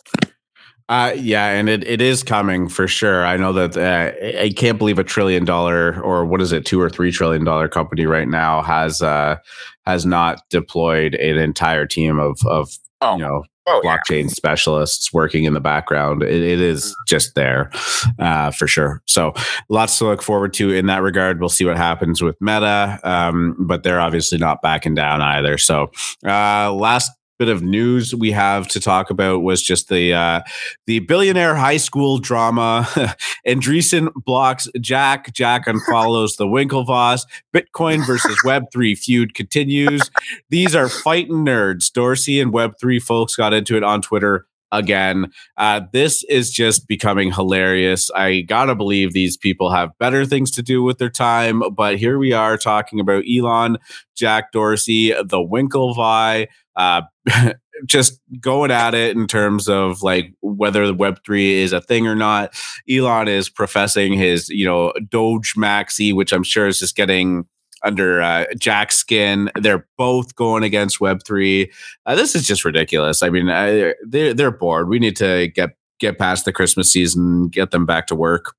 [0.90, 3.26] Uh, yeah, and it, it is coming for sure.
[3.26, 6.82] I know that uh, I can't believe a trillion dollar or what is it, two
[6.82, 9.38] or three trillion dollar company right now has uh,
[9.86, 13.16] has not deployed an entire team of of oh.
[13.16, 14.30] you know oh, blockchain yeah.
[14.30, 16.24] specialists working in the background.
[16.24, 17.72] It, it is just there
[18.20, 19.02] uh, for sure.
[19.08, 19.34] So
[19.70, 21.40] lots to look forward to in that regard.
[21.40, 25.58] We'll see what happens with Meta, um, but they're obviously not backing down either.
[25.58, 25.92] So
[26.26, 27.12] uh, last
[27.42, 30.42] bit of news we have to talk about was just the uh,
[30.86, 32.88] the billionaire high school drama.
[33.48, 35.34] Andreessen blocks Jack.
[35.34, 37.26] Jack unfollows the Winklevoss.
[37.52, 40.04] Bitcoin versus Web three feud continues.
[40.52, 41.92] These are fighting nerds.
[41.92, 45.32] Dorsey and Web three folks got into it on Twitter again.
[45.58, 48.12] Uh, this is just becoming hilarious.
[48.12, 52.18] I gotta believe these people have better things to do with their time, but here
[52.18, 53.78] we are talking about Elon,
[54.16, 57.02] Jack Dorsey, the Winklevi, uh,
[57.86, 62.08] just going at it in terms of like whether the Web three is a thing
[62.08, 62.54] or not.
[62.90, 67.46] Elon is professing his, you know, Doge Maxi, which I'm sure is just getting
[67.84, 69.50] under uh, Jack's skin.
[69.56, 71.72] They're both going against Web three.
[72.06, 73.24] Uh, this is just ridiculous.
[73.24, 74.88] I mean, I, they're they're bored.
[74.88, 78.56] We need to get get past the Christmas season, get them back to work.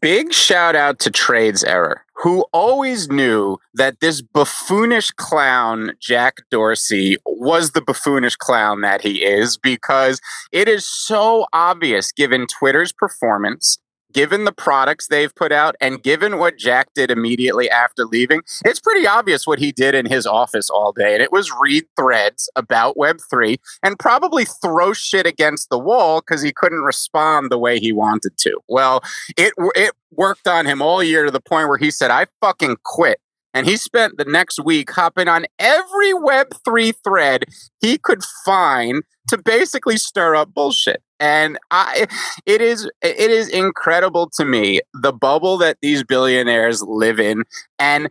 [0.00, 7.16] Big shout out to Trades Error, who always knew that this buffoonish clown, Jack Dorsey,
[7.26, 10.20] was the buffoonish clown that he is because
[10.52, 13.78] it is so obvious given Twitter's performance
[14.12, 18.80] given the products they've put out and given what Jack did immediately after leaving, it's
[18.80, 21.14] pretty obvious what he did in his office all day.
[21.14, 26.42] And it was read threads about Web3 and probably throw shit against the wall because
[26.42, 28.58] he couldn't respond the way he wanted to.
[28.68, 29.02] Well,
[29.36, 32.76] it, it worked on him all year to the point where he said, I fucking
[32.84, 33.18] quit.
[33.54, 37.44] And he spent the next week hopping on every Web3 thread
[37.80, 41.02] he could find to basically stir up bullshit.
[41.20, 42.06] And i
[42.46, 47.44] it is it is incredible to me the bubble that these billionaires live in.
[47.78, 48.08] And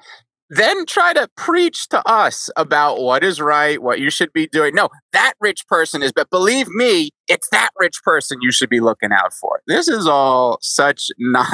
[0.51, 4.75] then try to preach to us about what is right, what you should be doing.
[4.75, 8.81] No, that rich person is, but believe me, it's that rich person you should be
[8.81, 9.61] looking out for.
[9.65, 11.45] This is all such non-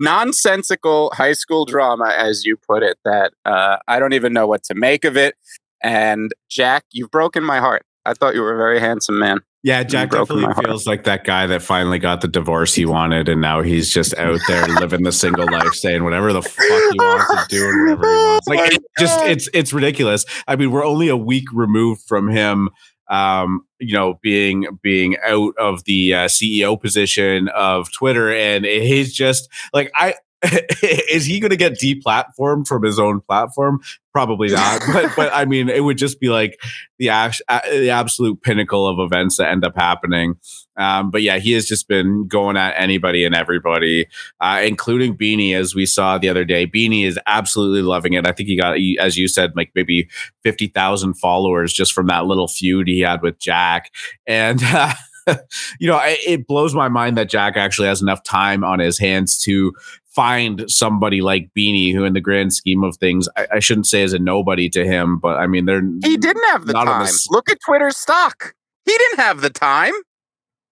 [0.00, 4.64] nonsensical high school drama, as you put it, that uh, I don't even know what
[4.64, 5.34] to make of it.
[5.82, 7.82] And Jack, you've broken my heart.
[8.06, 9.40] I thought you were a very handsome man.
[9.64, 13.40] Yeah, Jack definitely feels like that guy that finally got the divorce he wanted, and
[13.40, 17.26] now he's just out there living the single life, saying whatever the fuck he wants
[17.28, 18.46] to do and whatever he wants.
[18.48, 20.24] Like, oh it just it's it's ridiculous.
[20.46, 22.68] I mean, we're only a week removed from him,
[23.10, 29.12] um, you know, being being out of the uh, CEO position of Twitter, and he's
[29.12, 30.14] just like I
[30.82, 33.80] is he going to get deplatformed from his own platform?
[34.12, 34.80] Probably not.
[34.92, 36.60] but but I mean, it would just be like
[36.98, 40.36] the ash, the absolute pinnacle of events that end up happening.
[40.76, 44.06] Um, but yeah, he has just been going at anybody and everybody,
[44.40, 46.66] uh, including Beanie, as we saw the other day.
[46.66, 48.26] Beanie is absolutely loving it.
[48.26, 50.08] I think he got, as you said, like maybe
[50.44, 53.90] fifty thousand followers just from that little feud he had with Jack,
[54.26, 54.62] and.
[54.62, 54.94] Uh,
[55.78, 59.42] you know, it blows my mind that Jack actually has enough time on his hands
[59.42, 59.72] to
[60.18, 64.02] find somebody like Beanie, who, in the grand scheme of things, I, I, shouldn't say
[64.02, 67.04] is a nobody to him, but I mean, they're he didn't have the time.
[67.04, 68.52] This- Look at Twitter stock.
[68.84, 69.92] He didn't have the time.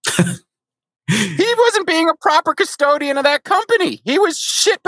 [1.09, 4.01] he wasn't being a proper custodian of that company.
[4.05, 4.81] He was shit.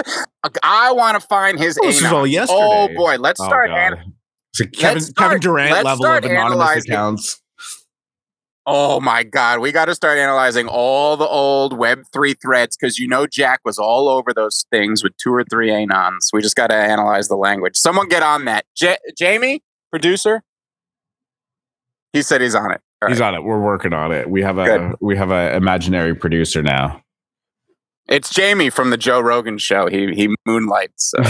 [0.64, 1.78] I want to find his.
[1.80, 2.58] Oh, this is all oh, yesterday.
[2.60, 3.70] Oh boy, let's oh, start.
[3.70, 4.12] An-
[4.74, 7.40] Kevin, start, Kevin Durant level of anonymous accounts.
[8.70, 13.08] Oh my God, we got to start analyzing all the old Web3 threads because you
[13.08, 16.28] know Jack was all over those things with two or three anons.
[16.34, 17.76] We just got to analyze the language.
[17.76, 18.66] Someone get on that.
[18.76, 20.42] J- Jamie, producer?
[22.12, 22.82] He said he's on it.
[23.08, 23.42] he's on it.
[23.42, 24.28] We're working on it.
[24.28, 24.96] We have a Good.
[25.00, 27.00] we have an imaginary producer now.
[28.06, 29.86] It's Jamie from the Joe Rogan show.
[29.88, 31.22] He he moonlights uh,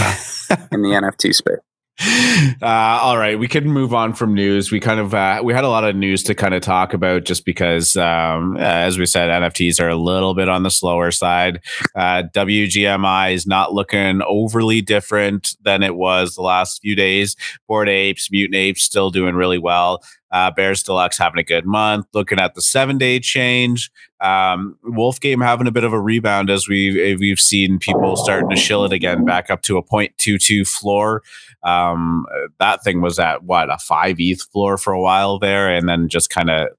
[0.73, 1.59] in the NFT space.
[2.61, 4.71] Uh, all right, we can move on from news.
[4.71, 7.23] We kind of uh, we had a lot of news to kind of talk about
[7.23, 11.11] just because, um, uh, as we said, NFTs are a little bit on the slower
[11.11, 11.61] side.
[11.95, 17.35] Uh, WGMI is not looking overly different than it was the last few days.
[17.67, 20.01] Bored Apes, Mutant Apes, still doing really well.
[20.31, 22.05] Uh, Bears Deluxe having a good month.
[22.13, 23.89] Looking at the seven day change,
[24.21, 28.49] um, Wolf Game having a bit of a rebound as we we've seen people starting
[28.49, 31.23] to shill it again back up to a 0.22 floor.
[31.63, 32.25] Um,
[32.59, 36.07] that thing was at what a five ETH floor for a while there, and then
[36.09, 36.69] just kind of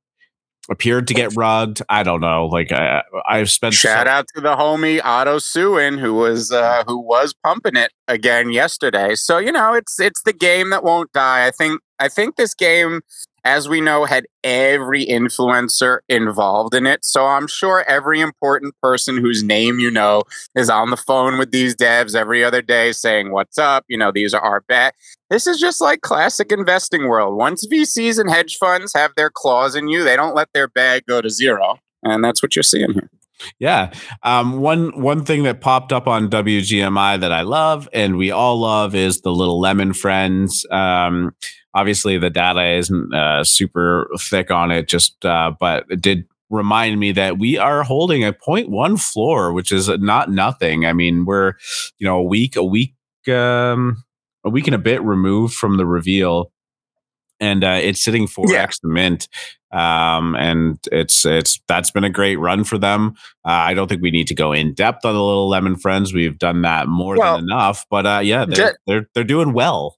[0.71, 1.83] appeared to get rugged.
[1.89, 2.47] I don't know.
[2.47, 6.85] Like I, I've spent shout so- out to the homie Otto Suwen who was uh,
[6.87, 9.15] who was pumping it again yesterday.
[9.15, 11.47] So you know it's it's the game that won't die.
[11.47, 13.01] I think I think this game
[13.45, 17.05] as we know, had every influencer involved in it.
[17.05, 20.23] So I'm sure every important person whose name you know
[20.55, 23.85] is on the phone with these devs every other day saying, What's up?
[23.89, 24.95] You know, these are our bet.
[25.31, 27.37] This is just like classic investing world.
[27.37, 31.05] Once VCs and hedge funds have their claws in you, they don't let their bag
[31.07, 31.79] go to zero.
[32.03, 33.11] And that's what you're seeing here.
[33.59, 33.93] Yeah.
[34.23, 38.59] Um, one one thing that popped up on WGMI that I love and we all
[38.61, 40.67] love is the little lemon friends.
[40.71, 41.35] Um,
[41.75, 46.99] obviously the data isn't uh, super thick on it, just uh, but it did remind
[46.99, 50.85] me that we are holding a 0.1 floor, which is not nothing.
[50.85, 51.55] I mean, we're
[51.99, 52.95] you know a week a week
[53.29, 54.05] um,
[54.45, 56.53] a week and a bit removed from the reveal
[57.41, 58.67] and uh, it's sitting 4x yeah.
[58.83, 59.29] the mint
[59.73, 63.15] um, and it's it's that's been a great run for them.
[63.47, 66.13] Uh, I don't think we need to go in depth on the little lemon friends.
[66.13, 67.87] We've done that more well, than enough.
[67.89, 69.97] But uh, yeah, they're, they're they're doing well.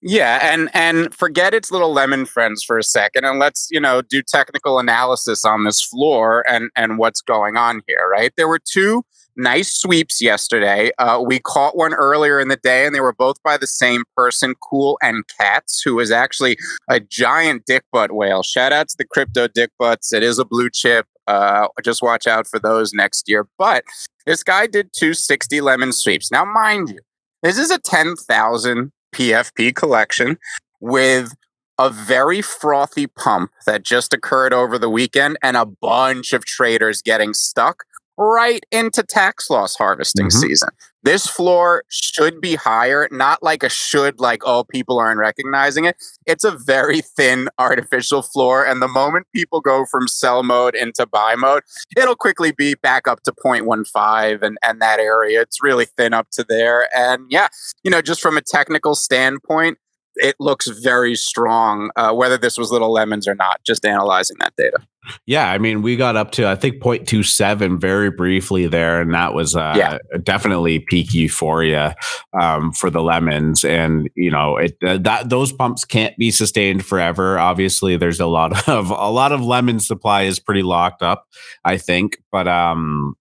[0.00, 4.02] Yeah, and and forget its little lemon friends for a second, and let's you know
[4.02, 8.08] do technical analysis on this floor and and what's going on here.
[8.08, 9.04] Right, there were two
[9.38, 10.90] nice sweeps yesterday.
[10.98, 14.02] Uh, we caught one earlier in the day, and they were both by the same
[14.16, 16.58] person, Cool and Cats, who is actually
[16.88, 18.42] a giant dick butt whale.
[18.42, 20.12] Shout out to the crypto dick butts.
[20.12, 21.06] It is a blue chip.
[21.26, 23.46] Uh, just watch out for those next year.
[23.56, 23.84] But
[24.26, 26.30] this guy did 260 lemon sweeps.
[26.30, 26.98] Now, mind you,
[27.42, 30.38] this is a 10,000 PFP collection
[30.80, 31.34] with
[31.78, 37.02] a very frothy pump that just occurred over the weekend and a bunch of traders
[37.02, 37.84] getting stuck
[38.18, 40.40] right into tax loss harvesting mm-hmm.
[40.40, 40.68] season.
[41.04, 45.96] This floor should be higher, not like a should, like, oh, people aren't recognizing it.
[46.26, 48.66] It's a very thin artificial floor.
[48.66, 51.62] And the moment people go from sell mode into buy mode,
[51.96, 55.40] it'll quickly be back up to 0.15 and, and that area.
[55.40, 56.88] It's really thin up to there.
[56.94, 57.46] And yeah,
[57.84, 59.78] you know, just from a technical standpoint,
[60.18, 64.54] it looks very strong, uh, whether this was little lemons or not, just analyzing that
[64.56, 64.78] data.
[65.26, 69.34] Yeah, I mean, we got up to I think 0.27 very briefly there, and that
[69.34, 69.98] was uh, yeah.
[70.22, 71.94] definitely peak euphoria
[72.38, 73.64] um, for the lemons.
[73.64, 77.38] And you know, it uh, that those pumps can't be sustained forever.
[77.38, 81.26] Obviously, there's a lot of a lot of lemon supply is pretty locked up,
[81.64, 82.18] I think.
[82.30, 83.16] But um,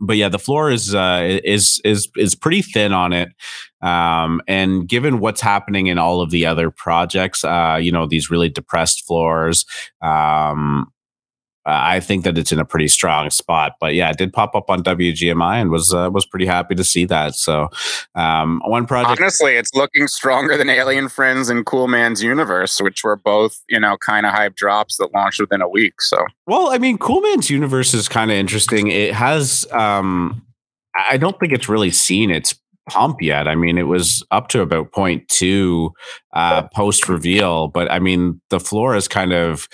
[0.00, 3.28] but yeah, the floor is uh, is is is pretty thin on it.
[3.86, 8.30] Um, and given what's happening in all of the other projects, uh, you know, these
[8.30, 9.64] really depressed floors,
[10.02, 10.90] um,
[11.68, 13.74] I think that it's in a pretty strong spot.
[13.80, 16.84] But yeah, it did pop up on WGMI and was uh, was pretty happy to
[16.84, 17.34] see that.
[17.34, 17.68] So
[18.14, 19.20] um, one project.
[19.20, 23.80] Honestly, it's looking stronger than Alien Friends and Cool Man's Universe, which were both you
[23.80, 26.00] know kind of hype drops that launched within a week.
[26.00, 28.88] So well, I mean, Cool Man's Universe is kind of interesting.
[28.88, 29.66] It has.
[29.72, 30.42] Um,
[31.10, 32.54] I don't think it's really seen its
[32.88, 33.48] pump yet.
[33.48, 35.90] I mean, it was up to about 0.2
[36.32, 39.68] uh, post reveal, but I mean, the floor is kind of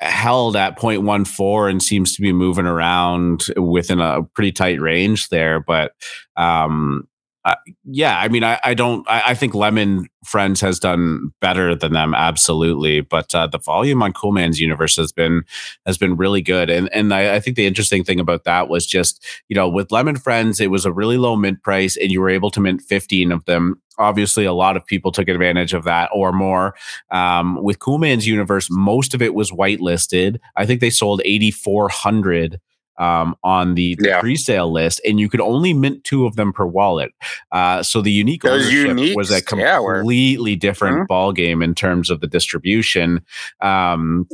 [0.00, 5.60] held at 0.14 and seems to be moving around within a pretty tight range there.
[5.60, 5.92] But
[6.36, 7.06] um,
[7.44, 9.08] uh, yeah, I mean, I, I don't.
[9.08, 13.00] I, I, think Lemon Friends has done better than them, absolutely.
[13.00, 15.44] But uh, the volume on Cool Man's Universe has been
[15.86, 18.86] has been really good, and and I, I, think the interesting thing about that was
[18.86, 22.20] just you know with Lemon Friends, it was a really low mint price, and you
[22.20, 23.80] were able to mint fifteen of them.
[23.96, 26.74] Obviously, a lot of people took advantage of that or more.
[27.10, 30.38] Um, with Cool Man's Universe, most of it was whitelisted.
[30.56, 32.60] I think they sold eighty four hundred
[33.00, 34.20] um, on the, yeah.
[34.20, 37.12] pre-sale list, and you could only mint two of them per wallet.
[37.50, 41.06] Uh, so the unique Those ownership was a completely yeah, different mm-hmm.
[41.06, 43.22] ball game in terms of the distribution.
[43.60, 44.28] Um,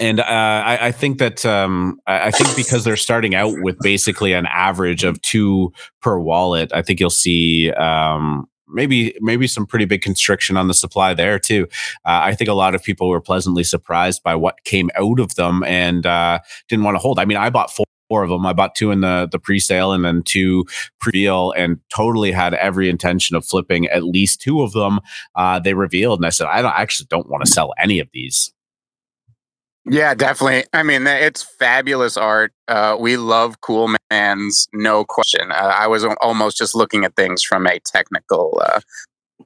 [0.00, 4.32] and uh, I, I, think that um, I think because they're starting out with basically
[4.32, 9.84] an average of two per wallet, I think you'll see um, maybe maybe some pretty
[9.84, 11.66] big constriction on the supply there too.
[12.04, 15.36] Uh, I think a lot of people were pleasantly surprised by what came out of
[15.36, 17.18] them and uh, didn't want to hold.
[17.18, 18.46] I mean, I bought four four of them.
[18.46, 20.64] I bought two in the the pre-sale and then two
[21.00, 25.00] pre-deal, and totally had every intention of flipping at least two of them.
[25.34, 28.00] Uh, they revealed, and I said, I don't I actually don't want to sell any
[28.00, 28.52] of these.
[29.86, 30.64] Yeah, definitely.
[30.72, 32.52] I mean, it's fabulous art.
[32.68, 35.52] Uh, we love Cool Man's, no question.
[35.52, 38.80] Uh, I was almost just looking at things from a technical uh,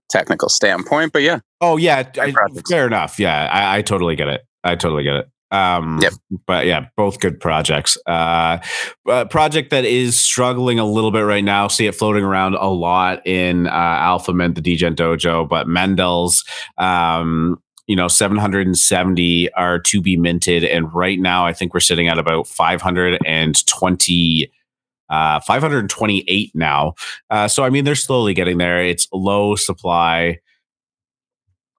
[0.09, 1.40] technical standpoint, but yeah.
[1.61, 2.32] Oh yeah, I,
[2.68, 3.18] fair enough.
[3.18, 4.42] Yeah, I, I totally get it.
[4.62, 5.28] I totally get it.
[5.51, 6.12] Um, yep.
[6.46, 7.96] But yeah, both good projects.
[8.07, 8.59] Uh,
[9.09, 11.68] a project that is struggling a little bit right now.
[11.68, 16.44] See it floating around a lot in uh, Alpha Mint, the Degen Dojo, but Mendel's.
[16.76, 20.62] Um, you know, 770 are to be minted.
[20.62, 24.53] And right now, I think we're sitting at about 520,
[25.09, 26.92] uh, 528 now.
[27.30, 28.84] Uh, so, I mean, they're slowly getting there.
[28.84, 30.40] It's low supply.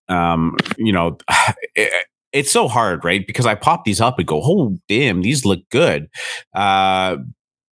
[0.08, 1.20] Um, you know,
[1.76, 3.26] it, it's so hard, right?
[3.26, 6.10] Because I pop these up and go, oh, damn, these look good.
[6.54, 7.18] Uh,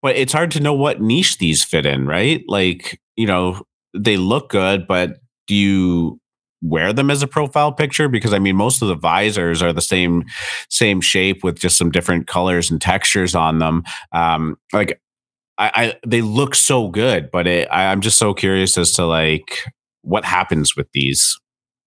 [0.02, 2.44] but it's hard to know what niche these fit in, right?
[2.46, 3.62] Like, you know,
[3.96, 6.20] they look good, but do you
[6.64, 9.82] wear them as a profile picture because I mean most of the visors are the
[9.82, 10.24] same
[10.70, 13.84] same shape with just some different colors and textures on them.
[14.12, 15.00] Um, like
[15.58, 19.06] I, I, they look so good, but it, I, I'm just so curious as to
[19.06, 19.58] like
[20.02, 21.38] what happens with these.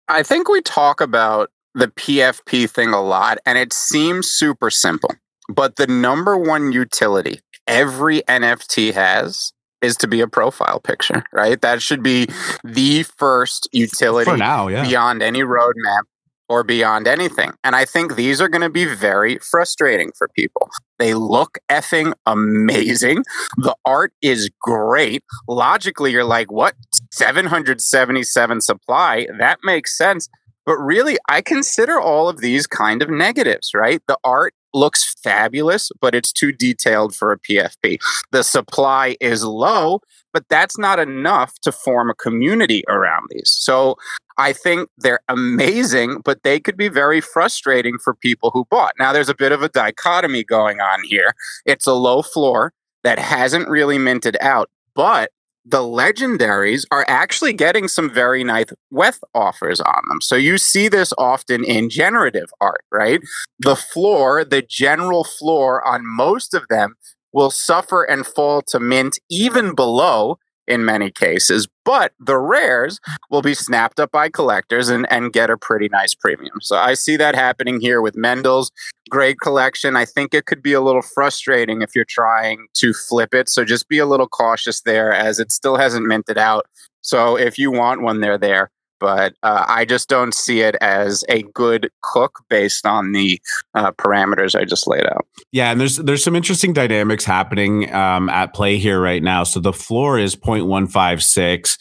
[0.09, 5.11] I think we talk about the PFP thing a lot, and it seems super simple.
[5.49, 9.53] But the number one utility every NFT has
[9.83, 11.61] is to be a profile picture, right?
[11.61, 12.27] That should be
[12.63, 14.83] the first utility For now, yeah.
[14.83, 16.03] beyond any roadmap
[16.49, 17.53] or beyond anything.
[17.63, 20.69] And I think these are going to be very frustrating for people.
[20.99, 23.25] They look effing amazing.
[23.57, 25.23] The art is great.
[25.49, 26.75] Logically, you're like, what?
[27.13, 29.27] 777 supply?
[29.39, 30.29] That makes sense.
[30.67, 34.03] But really, I consider all of these kind of negatives, right?
[34.09, 37.99] The art looks fabulous, but it's too detailed for a PFP.
[38.33, 40.01] The supply is low,
[40.33, 43.51] but that's not enough to form a community around these.
[43.57, 43.97] So
[44.37, 48.95] I think they're amazing, but they could be very frustrating for people who bought.
[48.99, 51.35] Now, there's a bit of a dichotomy going on here.
[51.65, 52.73] It's a low floor
[53.05, 55.31] that hasn't really minted out, but
[55.65, 60.21] the legendaries are actually getting some very nice WETH offers on them.
[60.21, 63.21] So you see this often in generative art, right?
[63.61, 66.97] The floor, the general floor on most of them
[67.33, 73.01] will suffer and fall to mint even below in many cases, but the rares
[73.31, 76.61] will be snapped up by collectors and, and get a pretty nice premium.
[76.61, 78.71] So I see that happening here with Mendel's
[79.11, 79.97] great collection.
[79.97, 83.49] I think it could be a little frustrating if you're trying to flip it.
[83.49, 86.67] So just be a little cautious there as it still hasn't minted out.
[87.03, 88.71] So if you want one, they're there
[89.01, 93.41] but uh, I just don't see it as a good cook based on the
[93.75, 95.27] uh, parameters I just laid out.
[95.53, 99.45] Yeah, and there's there's some interesting dynamics happening um, at play here right now.
[99.45, 101.79] So the floor is 0.156.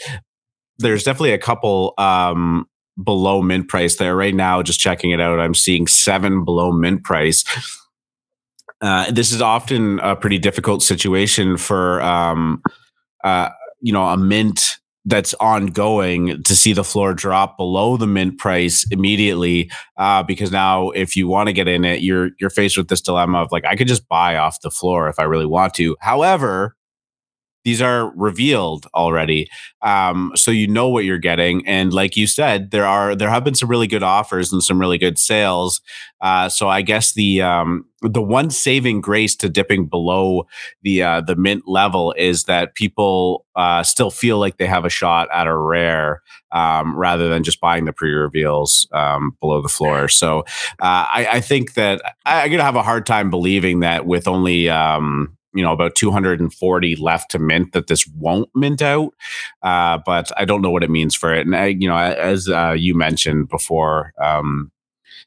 [0.79, 2.67] There's definitely a couple um,
[3.01, 4.61] below mint price there right now.
[4.61, 7.43] Just checking it out, I'm seeing seven below mint price.
[8.81, 12.61] Uh, this is often a pretty difficult situation for um,
[13.23, 13.49] uh,
[13.79, 18.85] you know a mint that's ongoing to see the floor drop below the mint price
[18.89, 22.87] immediately uh, because now if you want to get in it you're you're faced with
[22.87, 25.73] this dilemma of like i could just buy off the floor if i really want
[25.73, 25.95] to.
[25.99, 26.75] However
[27.63, 29.49] these are revealed already
[29.81, 33.43] um, so you know what you're getting and like you said there are there have
[33.43, 35.81] been some really good offers and some really good sales
[36.21, 40.45] uh, so i guess the um, the one saving grace to dipping below
[40.81, 44.89] the uh, the mint level is that people uh, still feel like they have a
[44.89, 50.07] shot at a rare um, rather than just buying the pre-reveals um, below the floor.
[50.07, 50.39] So
[50.79, 54.27] uh, I, I, think that I, am gonna have a hard time believing that with
[54.27, 59.13] only um, you know about 240 left to mint that this won't mint out.
[59.61, 61.45] Uh, but i don't know what it means for it.
[61.45, 64.71] And I, you know as uh, you mentioned before um,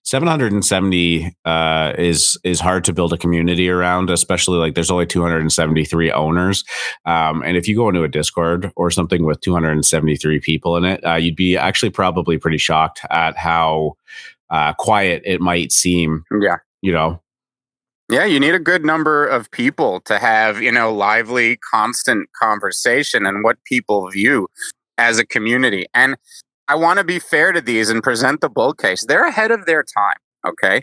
[0.03, 6.13] 770 uh, is is hard to build a community around especially like there's only 273
[6.13, 6.65] owners.
[7.05, 11.05] Um, and if you go into a discord or something with 273 people in it
[11.05, 13.95] uh, you'd be actually probably pretty shocked at how
[14.51, 16.57] uh, quiet it might seem yeah.
[16.83, 17.21] you know
[18.11, 23.27] yeah, you need a good number of people to have, you know, lively, constant conversation
[23.27, 24.49] and what people view
[24.97, 25.87] as a community.
[25.93, 26.17] And
[26.69, 29.05] I want to be fair to these and present the bull case.
[29.05, 30.83] They're ahead of their time, okay?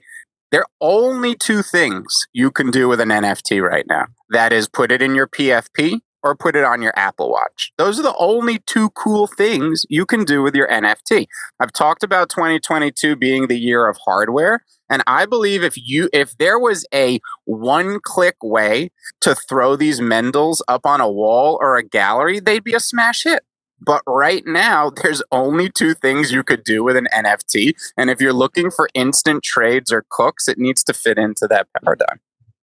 [0.51, 4.07] There are only two things you can do with an NFT right now.
[4.29, 7.71] That is put it in your PFP or put it on your Apple Watch.
[7.77, 11.27] Those are the only two cool things you can do with your NFT.
[11.59, 14.63] I've talked about 2022 being the year of hardware.
[14.89, 19.99] And I believe if you if there was a one click way to throw these
[19.99, 23.43] Mendels up on a wall or a gallery, they'd be a smash hit.
[23.85, 27.73] But right now, there's only two things you could do with an NFT.
[27.97, 31.67] And if you're looking for instant trades or cooks, it needs to fit into that
[31.81, 32.19] paradigm.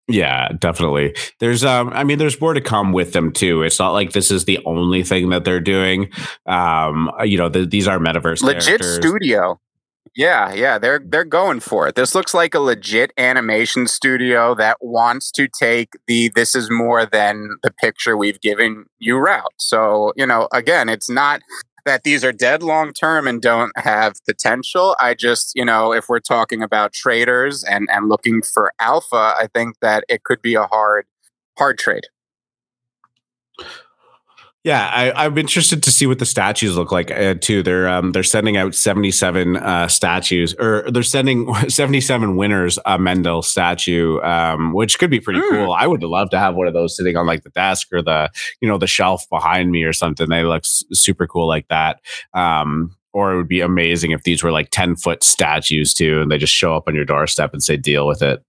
[0.09, 1.15] Yeah, definitely.
[1.39, 3.63] There's um I mean there's more to come with them too.
[3.63, 6.11] It's not like this is the only thing that they're doing.
[6.47, 8.97] Um you know, the, these are metaverse legit characters.
[8.97, 9.61] studio.
[10.17, 11.95] Yeah, yeah, they're they're going for it.
[11.95, 17.07] This looks like a legit animation studio that wants to take the this is more
[17.07, 19.53] than the picture we've given you route.
[19.59, 21.43] So, you know, again, it's not
[21.89, 24.95] that these are dead long term and don't have potential.
[25.01, 29.49] I just, you know, if we're talking about traders and and looking for alpha, I
[29.55, 31.07] think that it could be a hard
[31.57, 32.05] hard trade.
[34.69, 37.63] Yeah, I, am interested to see what the statues look like uh, too.
[37.63, 43.41] They're um, they're sending out 77 uh, statues, or they're sending 77 winners a Mendel
[43.41, 45.49] statue, um, which could be pretty mm.
[45.49, 45.73] cool.
[45.73, 48.29] I would love to have one of those sitting on like the desk or the
[48.61, 50.29] you know the shelf behind me or something.
[50.29, 52.03] They look s- super cool like that.
[52.35, 56.31] Um, or it would be amazing if these were like 10 foot statues too and
[56.31, 58.45] they just show up on your doorstep and say deal with it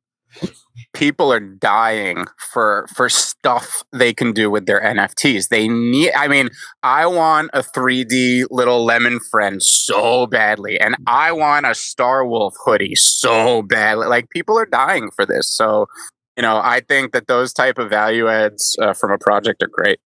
[0.93, 5.49] people are dying for for stuff they can do with their NFTs.
[5.49, 6.49] They need I mean,
[6.83, 12.55] I want a 3D little lemon friend so badly and I want a Star Wolf
[12.63, 14.07] hoodie so badly.
[14.07, 15.49] Like people are dying for this.
[15.49, 15.87] So,
[16.35, 19.69] you know, I think that those type of value adds uh, from a project are
[19.71, 19.99] great.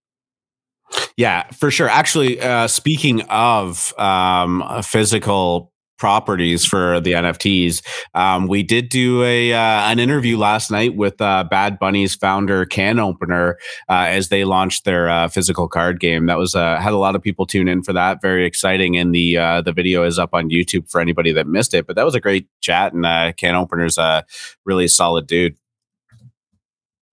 [1.17, 1.89] Yeah, for sure.
[1.89, 5.72] Actually, uh, speaking of um, physical
[6.03, 7.81] properties for the NFTs.
[8.13, 12.65] Um, we did do a uh, an interview last night with uh, Bad Bunny's founder
[12.65, 16.25] Can Opener uh, as they launched their uh, physical card game.
[16.25, 18.21] That was uh, had a lot of people tune in for that.
[18.21, 21.73] Very exciting, and the uh, the video is up on YouTube for anybody that missed
[21.73, 21.87] it.
[21.87, 24.25] But that was a great chat, and Can Opener's a
[24.65, 25.55] really solid dude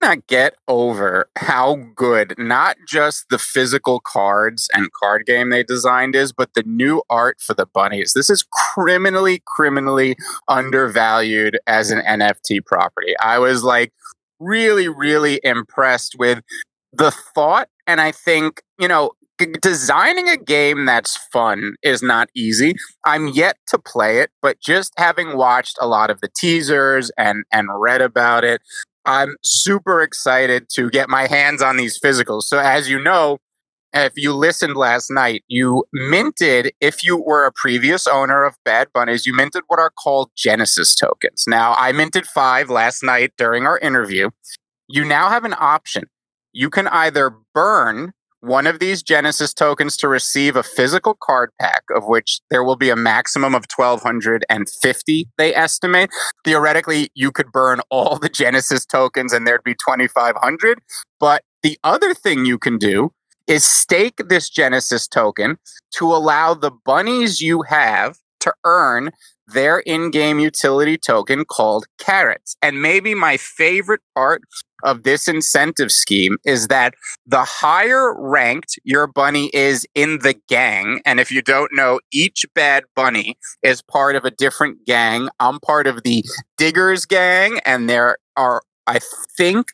[0.02, 6.14] not get over how good not just the physical cards and card game they designed
[6.14, 8.12] is, but the new art for the bunnies.
[8.14, 10.16] This is criminally, criminally
[10.48, 13.14] undervalued as an NFT property.
[13.22, 13.92] I was like
[14.38, 16.42] really, really impressed with
[16.92, 17.68] the thought.
[17.86, 19.12] And I think, you know,
[19.62, 22.74] designing a game that's fun is not easy.
[23.04, 27.44] I'm yet to play it, but just having watched a lot of the teasers and
[27.52, 28.60] and read about it,
[29.04, 32.42] I'm super excited to get my hands on these physicals.
[32.42, 33.38] So, as you know,
[33.92, 38.88] if you listened last night, you minted, if you were a previous owner of Bad
[38.94, 41.44] Bunnies, you minted what are called Genesis tokens.
[41.48, 44.30] Now, I minted five last night during our interview.
[44.88, 46.04] You now have an option.
[46.52, 51.82] You can either burn one of these Genesis tokens to receive a physical card pack,
[51.94, 56.10] of which there will be a maximum of 1,250, they estimate.
[56.44, 60.78] Theoretically, you could burn all the Genesis tokens and there'd be 2,500.
[61.18, 63.12] But the other thing you can do
[63.46, 65.58] is stake this Genesis token
[65.96, 69.10] to allow the bunnies you have to earn
[69.52, 72.56] their in game utility token called carrots.
[72.62, 74.42] And maybe my favorite part
[74.82, 76.94] of this incentive scheme is that
[77.26, 82.46] the higher ranked your bunny is in the gang, and if you don't know, each
[82.54, 85.28] bad bunny is part of a different gang.
[85.38, 86.24] I'm part of the
[86.56, 89.00] Diggers gang, and there are, I
[89.36, 89.66] think,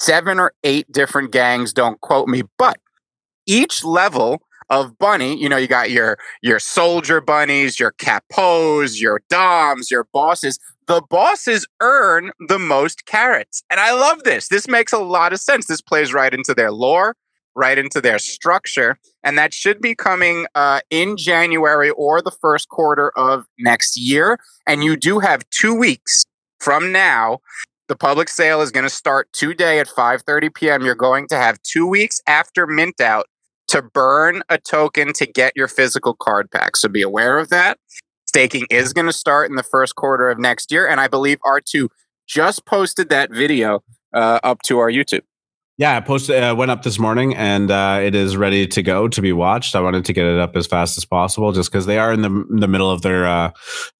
[0.00, 1.72] seven or eight different gangs.
[1.72, 2.78] Don't quote me, but
[3.46, 9.22] each level of bunny you know you got your your soldier bunnies your capos your
[9.28, 13.62] doms your bosses the bosses earn the most carrots.
[13.70, 14.48] And I love this.
[14.48, 15.66] This makes a lot of sense.
[15.66, 17.16] This plays right into their lore,
[17.54, 18.98] right into their structure.
[19.24, 24.38] And that should be coming uh, in January or the first quarter of next year.
[24.66, 26.24] And you do have two weeks
[26.60, 27.40] from now.
[27.88, 30.84] The public sale is going to start today at 5:30 p.m.
[30.84, 33.26] You're going to have 2 weeks after mint out
[33.68, 36.76] to burn a token to get your physical card pack.
[36.76, 37.78] So be aware of that
[38.36, 40.86] staking is going to start in the first quarter of next year.
[40.86, 41.88] And I believe R2
[42.26, 45.22] just posted that video uh, up to our YouTube.
[45.78, 49.08] Yeah, I posted uh, went up this morning and uh, it is ready to go
[49.08, 49.76] to be watched.
[49.76, 52.22] I wanted to get it up as fast as possible, just because they are in
[52.22, 53.50] the in the middle of their uh,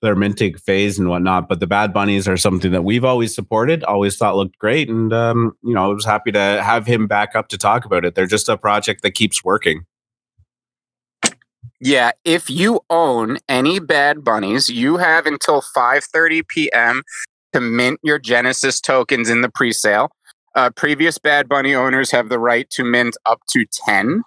[0.01, 1.51] their minting phase and whatnot.
[1.51, 5.13] But the Bad Bunnies are something that we've always supported, always thought looked great, and
[5.13, 8.15] um, you know, I was happy to have him back up to talk about it.
[8.15, 9.85] They're just a project that keeps working.
[11.79, 17.03] Yeah, if you own any Bad Bunnies, you have until 5:30 p.m.
[17.53, 20.11] to mint your Genesis tokens in the pre-sale.
[20.57, 24.23] Uh, previous Bad Bunny owners have the right to mint up to 10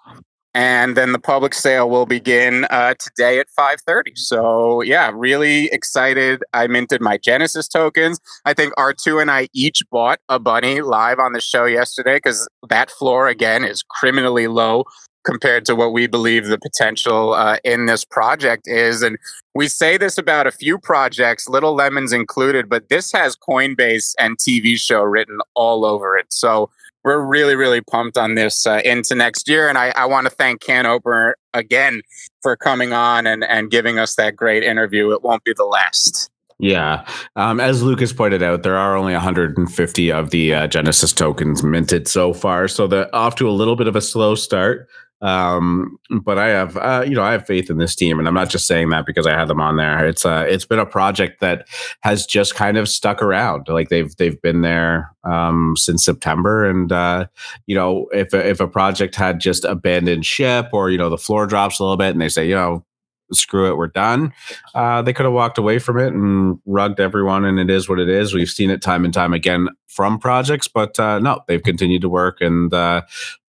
[0.53, 6.43] and then the public sale will begin uh, today at 5.30 so yeah really excited.
[6.53, 8.19] I minted my genesis tokens.
[8.45, 12.47] I think r2 and i each bought a bunny live on the show yesterday because
[12.69, 14.85] that floor again is criminally low
[15.25, 19.01] compared to what we believe the potential uh, in this project is.
[19.01, 19.17] And
[19.53, 24.37] we say this about a few projects, Little Lemons included, but this has Coinbase and
[24.37, 26.27] TV show written all over it.
[26.29, 26.69] So
[27.03, 29.69] we're really, really pumped on this uh, into next year.
[29.69, 32.01] And I, I want to thank Can Opener again
[32.41, 35.11] for coming on and, and giving us that great interview.
[35.11, 36.29] It won't be the last.
[36.59, 37.05] Yeah.
[37.37, 42.07] Um, as Lucas pointed out, there are only 150 of the uh, Genesis tokens minted
[42.07, 42.67] so far.
[42.67, 44.89] So they're off to a little bit of a slow start.
[45.21, 48.33] Um, but I have, uh, you know, I have faith in this team, and I'm
[48.33, 50.07] not just saying that because I had them on there.
[50.07, 51.67] It's uh, it's been a project that
[52.01, 53.67] has just kind of stuck around.
[53.67, 57.27] Like they've they've been there um, since September, and uh,
[57.67, 61.45] you know, if if a project had just abandoned ship or you know the floor
[61.47, 62.85] drops a little bit, and they say, you know,
[63.33, 64.33] screw it, we're done.
[64.73, 67.99] Uh, they could have walked away from it and rugged everyone, and it is what
[67.99, 68.33] it is.
[68.33, 72.09] We've seen it time and time again from projects, but uh, no, they've continued to
[72.09, 73.01] work, and uh,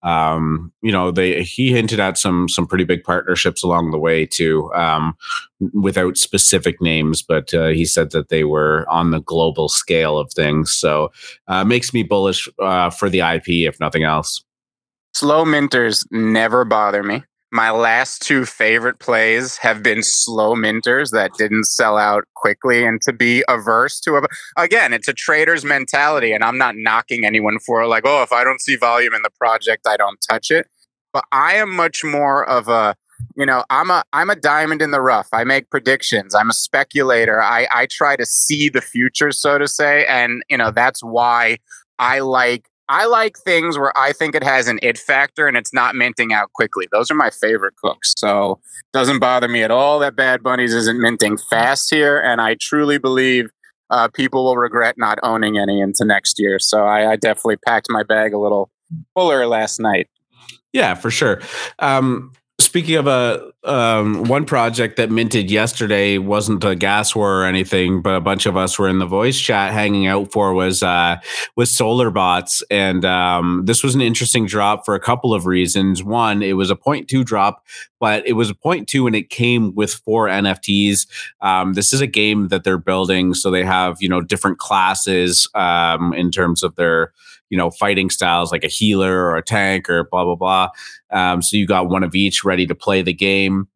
[0.03, 4.25] um, you know, they he hinted at some some pretty big partnerships along the way
[4.25, 5.15] too, um,
[5.73, 10.31] without specific names, but uh, he said that they were on the global scale of
[10.33, 10.73] things.
[10.73, 11.11] So
[11.47, 14.43] uh, makes me bullish uh, for the IP, if nothing else.
[15.13, 17.23] Slow minters never bother me.
[17.53, 22.85] My last two favorite plays have been slow minters that didn't sell out quickly.
[22.85, 24.21] And to be averse to a,
[24.57, 26.31] again, it's a trader's mentality.
[26.31, 29.29] And I'm not knocking anyone for like, oh, if I don't see volume in the
[29.37, 30.67] project, I don't touch it.
[31.11, 32.95] But I am much more of a,
[33.35, 35.27] you know, I'm a I'm a diamond in the rough.
[35.33, 36.33] I make predictions.
[36.33, 37.43] I'm a speculator.
[37.43, 40.05] I, I try to see the future, so to say.
[40.05, 41.57] And, you know, that's why
[41.99, 45.73] I like I like things where I think it has an it factor and it's
[45.73, 46.89] not minting out quickly.
[46.91, 48.13] Those are my favorite cooks.
[48.17, 48.59] So
[48.91, 52.19] doesn't bother me at all that Bad Bunnies isn't minting fast here.
[52.19, 53.49] And I truly believe
[53.91, 56.59] uh, people will regret not owning any into next year.
[56.59, 58.69] So I, I definitely packed my bag a little
[59.13, 60.09] fuller last night.
[60.73, 61.41] Yeah, for sure.
[61.79, 62.33] Um,
[62.65, 68.01] speaking of a um, one project that minted yesterday wasn't a gas war or anything,
[68.01, 71.17] but a bunch of us were in the voice chat hanging out for was uh,
[71.55, 76.03] was Solar Bots, and um, this was an interesting drop for a couple of reasons.
[76.03, 77.65] One, it was a 0.2 drop,
[77.99, 81.07] but it was a 0.2 and it came with four NFTs.
[81.41, 85.47] Um, this is a game that they're building, so they have you know different classes
[85.53, 87.11] um, in terms of their
[87.51, 90.69] you know fighting styles, like a healer or a tank or blah blah blah.
[91.11, 93.67] Um, so you got one of each ready to play the game.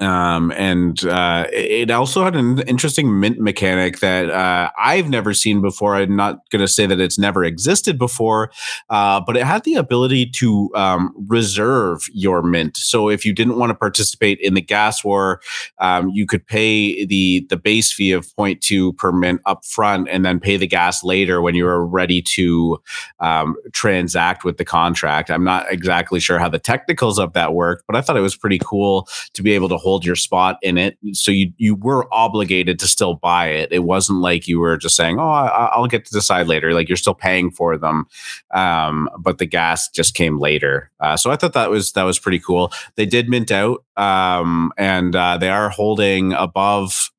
[0.00, 5.60] Um, and uh, it also had an interesting mint mechanic that uh, I've never seen
[5.60, 5.96] before.
[5.96, 8.52] I'm not going to say that it's never existed before,
[8.90, 12.76] uh, but it had the ability to um, reserve your mint.
[12.76, 15.40] So if you didn't want to participate in the gas war,
[15.78, 20.24] um, you could pay the the base fee of 0.2 per mint up front, and
[20.24, 22.80] then pay the gas later when you were ready to
[23.18, 25.28] um, transact with the contract.
[25.30, 28.36] I'm not exactly sure how the technicals of that work, but I thought it was
[28.36, 30.98] pretty cool to be able to hold your spot in it.
[31.12, 33.72] So you you were obligated to still buy it.
[33.72, 36.88] It wasn't like you were just saying, "Oh, I, will get to decide later." Like
[36.88, 38.06] you're still paying for them,
[38.52, 40.90] um, but the gas just came later.
[41.00, 42.70] Uh, so I thought that was that was pretty cool.
[42.96, 47.10] They did mint out, um, and uh, they are holding above.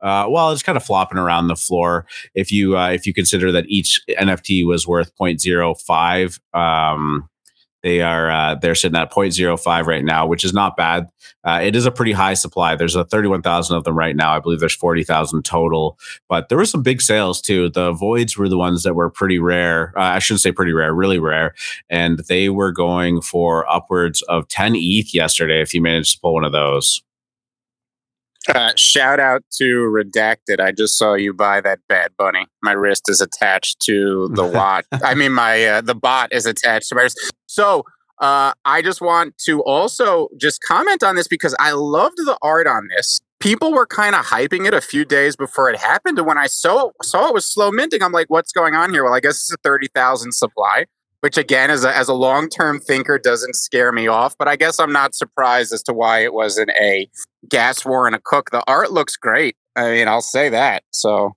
[0.00, 2.06] Uh, well, it's kind of flopping around the floor.
[2.34, 7.28] If you uh, if you consider that each NFT was worth 0.05, um,
[7.84, 11.06] they are uh, they're sitting at 0.05 right now, which is not bad.
[11.44, 12.74] Uh, it is a pretty high supply.
[12.74, 14.34] There's a 31,000 of them right now.
[14.34, 17.68] I believe there's 40,000 total, but there were some big sales too.
[17.68, 19.92] The voids were the ones that were pretty rare.
[19.96, 21.54] Uh, I shouldn't say pretty rare, really rare,
[21.90, 25.60] and they were going for upwards of 10 ETH yesterday.
[25.60, 27.02] If you managed to pull one of those.
[28.48, 30.60] Uh, shout out to Redacted.
[30.60, 32.46] I just saw you buy that Bad Bunny.
[32.62, 34.84] My wrist is attached to the watch.
[34.92, 37.32] I mean, my uh, the bot is attached to my wrist.
[37.46, 37.84] So
[38.20, 42.66] uh, I just want to also just comment on this because I loved the art
[42.66, 43.20] on this.
[43.40, 46.46] People were kind of hyping it a few days before it happened, and when I
[46.46, 49.36] saw saw it was slow minting, I'm like, "What's going on here?" Well, I guess
[49.36, 50.86] it's a thirty thousand supply
[51.24, 54.36] which again, as a, as a long term thinker, doesn't scare me off.
[54.38, 57.08] But I guess I'm not surprised as to why it wasn't a
[57.48, 58.50] gas war and a cook.
[58.50, 59.56] The art looks great.
[59.74, 60.82] I mean, I'll say that.
[60.90, 61.34] So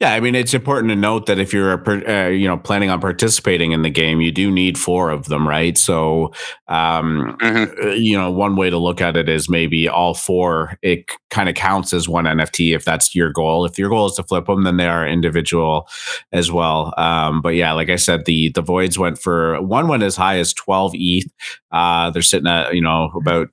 [0.00, 1.72] yeah, I mean it's important to note that if you're
[2.08, 5.48] uh, you know planning on participating in the game, you do need four of them,
[5.48, 5.78] right?
[5.78, 6.32] So,
[6.68, 7.86] um, mm-hmm.
[7.88, 10.78] Uh, you know, one way to look at it is maybe all four.
[10.82, 13.64] It kind of counts as one NFT if that's your goal.
[13.64, 15.88] If your goal is to flip them, then they are individual
[16.32, 16.92] as well.
[16.98, 20.38] Um, but yeah, like I said, the the voids went for one went as high
[20.38, 21.30] as twelve ETH.
[21.72, 23.48] Uh, they're sitting at you know about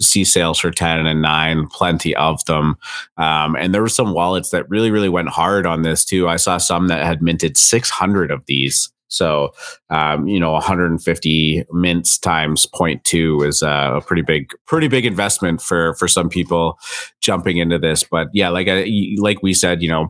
[0.00, 2.76] see sales for 10 and 9 plenty of them.
[3.16, 6.28] Um, and there were some wallets that really really went hard on this too.
[6.28, 9.52] I saw some that had minted 600 of these so,
[9.90, 15.94] um, you know, 150 mints times 0.2 is a pretty big, pretty big investment for
[15.94, 16.78] for some people
[17.20, 18.04] jumping into this.
[18.04, 18.86] But yeah, like I,
[19.16, 20.08] like we said, you know,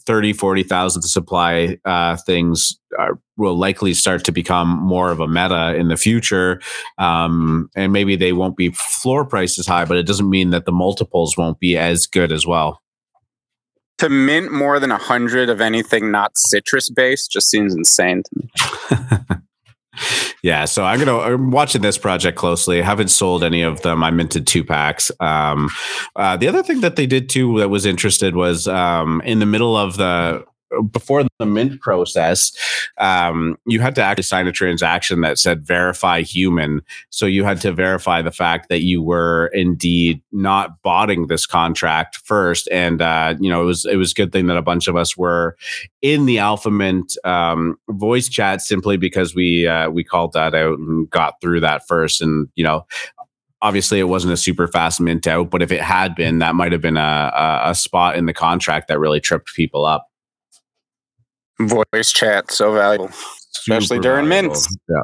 [0.00, 5.28] 30, 40,000 to supply uh, things are, will likely start to become more of a
[5.28, 6.60] meta in the future.
[6.96, 10.72] Um, and maybe they won't be floor prices high, but it doesn't mean that the
[10.72, 12.82] multiples won't be as good as well
[13.98, 18.30] to mint more than a hundred of anything not citrus based just seems insane to
[18.36, 19.38] me.
[20.42, 22.80] yeah, so I'm gonna I'm watching this project closely.
[22.80, 24.02] I haven't sold any of them.
[24.02, 25.10] I minted two packs.
[25.20, 25.68] Um,
[26.16, 29.46] uh, the other thing that they did too that was interested was um, in the
[29.46, 30.44] middle of the
[30.90, 32.52] before the mint process,
[32.98, 36.82] um, you had to actually sign a transaction that said verify human.
[37.10, 42.16] So you had to verify the fact that you were indeed not botting this contract
[42.24, 42.68] first.
[42.70, 44.96] And uh, you know, it was it was a good thing that a bunch of
[44.96, 45.56] us were
[46.02, 50.78] in the Alpha Mint um, voice chat simply because we uh, we called that out
[50.78, 52.20] and got through that first.
[52.20, 52.86] And you know,
[53.62, 56.72] obviously it wasn't a super fast mint out, but if it had been, that might
[56.72, 60.06] have been a, a, a spot in the contract that really tripped people up.
[61.60, 63.10] Voice chat so valuable,
[63.56, 64.54] especially during valuable.
[64.54, 64.76] mints.
[64.88, 65.02] Yeah.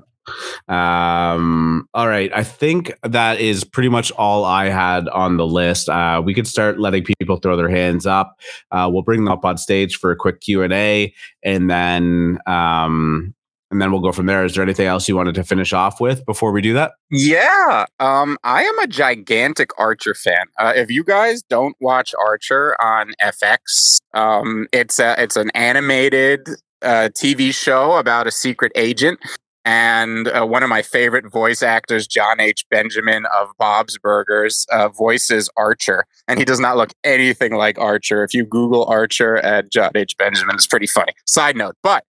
[0.68, 2.30] Um, all right.
[2.34, 5.88] I think that is pretty much all I had on the list.
[5.88, 8.40] Uh, we could start letting people throw their hands up.
[8.70, 12.38] Uh, we'll bring them up on stage for a quick Q and A, and then
[12.46, 13.34] um,
[13.74, 14.44] and then we'll go from there.
[14.44, 16.92] Is there anything else you wanted to finish off with before we do that?
[17.10, 20.46] Yeah, um, I am a gigantic Archer fan.
[20.58, 26.48] Uh, if you guys don't watch Archer on FX, um, it's a, it's an animated
[26.82, 29.18] uh, TV show about a secret agent.
[29.64, 32.64] And uh, one of my favorite voice actors, John H.
[32.70, 38.22] Benjamin of Bob's Burgers, uh, voices Archer, and he does not look anything like Archer.
[38.22, 40.16] If you Google Archer and John H.
[40.16, 41.14] Benjamin, it's pretty funny.
[41.26, 42.04] Side note, but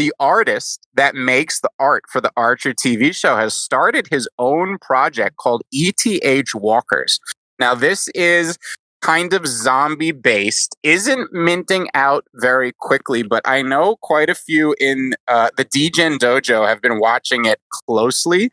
[0.00, 4.78] the artist that makes the art for the Archer TV show has started his own
[4.78, 7.20] project called ETH Walkers.
[7.58, 8.56] Now, this is
[9.02, 14.74] kind of zombie based, isn't minting out very quickly, but I know quite a few
[14.80, 18.50] in uh, the Degen Dojo have been watching it closely.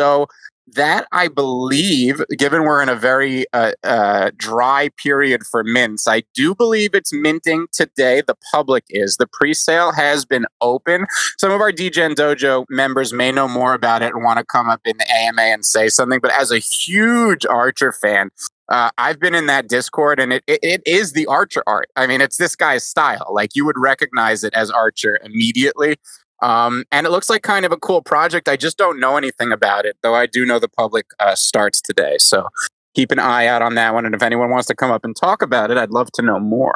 [0.00, 0.26] So
[0.74, 6.22] that I believe, given we're in a very uh, uh, dry period for mints, I
[6.34, 8.22] do believe it's minting today.
[8.26, 9.16] The public is.
[9.16, 11.06] The pre-sale has been open.
[11.38, 14.68] Some of our Degen Dojo members may know more about it and want to come
[14.68, 16.20] up in the AMA and say something.
[16.20, 18.30] But as a huge Archer fan,
[18.68, 21.88] uh, I've been in that Discord, and it, it it is the Archer art.
[21.96, 23.26] I mean, it's this guy's style.
[23.30, 25.96] Like you would recognize it as Archer immediately.
[26.40, 28.48] Um, and it looks like kind of a cool project.
[28.48, 31.80] I just don't know anything about it, though I do know the public uh, starts
[31.80, 32.16] today.
[32.18, 32.48] So
[32.94, 34.06] keep an eye out on that one.
[34.06, 36.38] And if anyone wants to come up and talk about it, I'd love to know
[36.38, 36.74] more.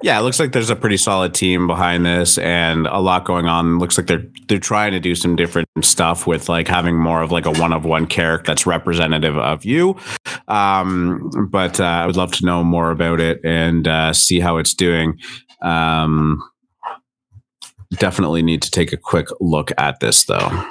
[0.00, 3.46] Yeah, it looks like there's a pretty solid team behind this and a lot going
[3.46, 3.78] on.
[3.78, 7.32] looks like they're they're trying to do some different stuff with like having more of
[7.32, 9.96] like a one of one character that's representative of you.
[10.46, 14.58] Um, but uh, I would love to know more about it and uh, see how
[14.58, 15.18] it's doing.
[15.62, 16.42] Um,
[17.92, 20.64] definitely need to take a quick look at this though.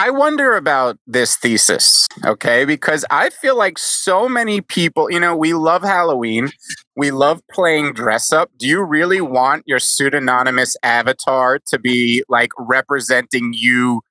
[0.00, 2.64] I wonder about this thesis, okay?
[2.64, 6.50] Because I feel like so many people, you know, we love Halloween.
[6.94, 8.48] We love playing dress up.
[8.58, 14.02] Do you really want your pseudonymous avatar to be like representing you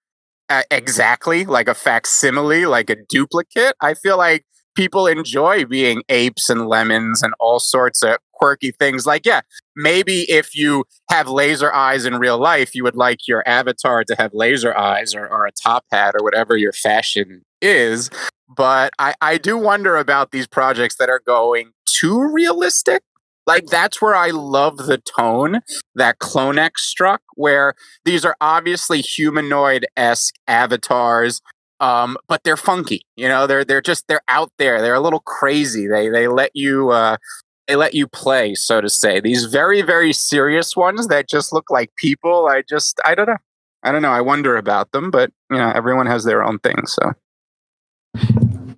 [0.49, 3.75] uh, exactly, like a facsimile, like a duplicate?
[3.79, 4.43] I feel like
[4.77, 9.07] people enjoy being apes and lemons and all sorts of quirky things.
[9.07, 9.41] Like, yeah,
[9.75, 14.15] maybe if you have laser eyes in real life, you would like your avatar to
[14.15, 18.11] have laser eyes or, or a top hat or whatever your fashion is.
[18.55, 23.01] But I, I do wonder about these projects that are going too realistic.
[23.47, 25.61] Like that's where I love the tone
[25.95, 27.73] that Clonex struck, where
[28.05, 31.41] these are obviously humanoid esque avatars
[31.79, 33.05] um, but they're funky.
[33.15, 34.81] You know, they're they're just they're out there.
[34.81, 35.87] They're a little crazy.
[35.87, 37.17] They they let you uh,
[37.67, 39.19] they let you play, so to say.
[39.19, 42.47] These very very serious ones that just look like people.
[42.47, 43.37] I just I don't know.
[43.83, 44.11] I don't know.
[44.11, 46.85] I wonder about them, but you know, everyone has their own thing.
[46.85, 47.13] So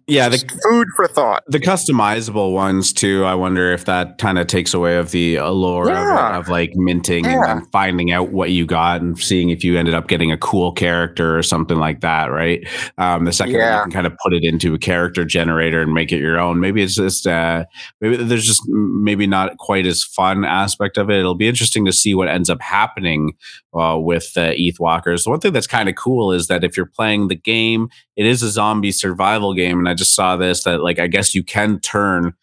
[0.10, 1.43] yeah, the food for thought.
[1.47, 3.24] The customizable ones too.
[3.26, 6.38] I wonder if that kind of takes away of the allure yeah.
[6.38, 7.51] of, of, like minting yeah.
[7.51, 10.72] and finding out what you got and seeing if you ended up getting a cool
[10.72, 12.68] character or something like that, right?
[12.97, 13.78] Um, the second yeah.
[13.78, 16.60] you can kind of put it into a character generator and make it your own.
[16.60, 17.66] Maybe it's just uh,
[18.01, 21.20] maybe there's just maybe not quite as fun aspect of it.
[21.20, 23.36] It'll be interesting to see what ends up happening
[23.74, 25.24] uh, with uh, ETH Walkers.
[25.24, 27.89] The one thing that's kind of cool is that if you're playing the game,
[28.20, 31.34] it is a zombie survival game, and I just saw this that like I guess
[31.34, 32.34] you can turn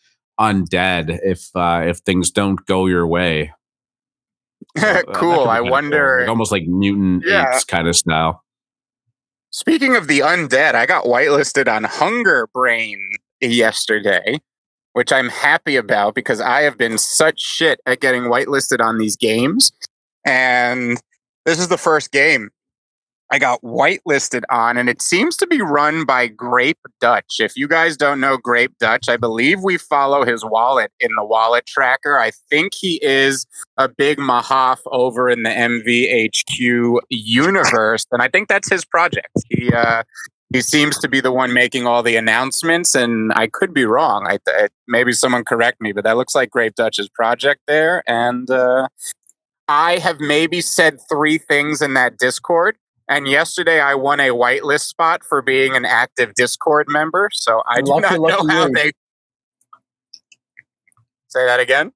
[0.41, 3.53] undead if uh, if things don't go your way.
[4.79, 5.49] So, uh, cool.
[5.49, 6.21] I wonder, cool.
[6.21, 7.51] like, almost like mutant yeah.
[7.51, 8.43] apes kind of style.
[9.51, 12.99] Speaking of the undead, I got whitelisted on Hunger Brain
[13.41, 14.39] yesterday,
[14.93, 19.17] which I'm happy about because I have been such shit at getting whitelisted on these
[19.17, 19.73] games,
[20.27, 21.01] and
[21.47, 22.51] this is the first game
[23.31, 27.37] I got whitelisted on, and it seems to be run by Grape Dutch.
[27.41, 31.25] If you guys don't know Grape Dutch, I believe we follow his wallet in the
[31.25, 32.19] wallet tracker.
[32.19, 33.47] I think he is
[33.77, 39.29] a big Mahaf over in the MVHQ universe, and I think that's his project.
[39.49, 40.05] He uh,
[40.53, 44.27] he seems to be the one making all the announcements, and I could be wrong.
[44.29, 48.05] I, I maybe someone correct me, but that looks like Grape Dutch's project there.
[48.07, 48.87] And uh,
[49.67, 52.77] I have maybe said three things in that Discord.
[53.09, 57.31] And yesterday, I won a whitelist spot for being an active Discord member.
[57.33, 58.73] So I do lucky, not know how you.
[58.73, 58.93] they.
[61.29, 61.93] Say that again.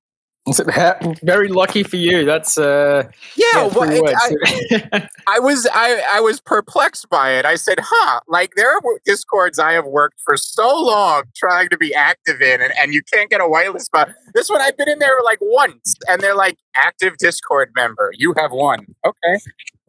[1.22, 2.24] Very lucky for you.
[2.24, 3.04] That's uh,
[3.36, 3.66] yeah.
[3.68, 7.44] Well, I, I, was I, I was perplexed by it.
[7.44, 11.76] I said, "Huh." Like there are discords I have worked for so long trying to
[11.76, 14.10] be active in, and, and you can't get a whitelist spot.
[14.34, 18.10] This one I've been in there like once, and they're like active Discord member.
[18.16, 18.86] You have one.
[19.04, 19.38] Okay,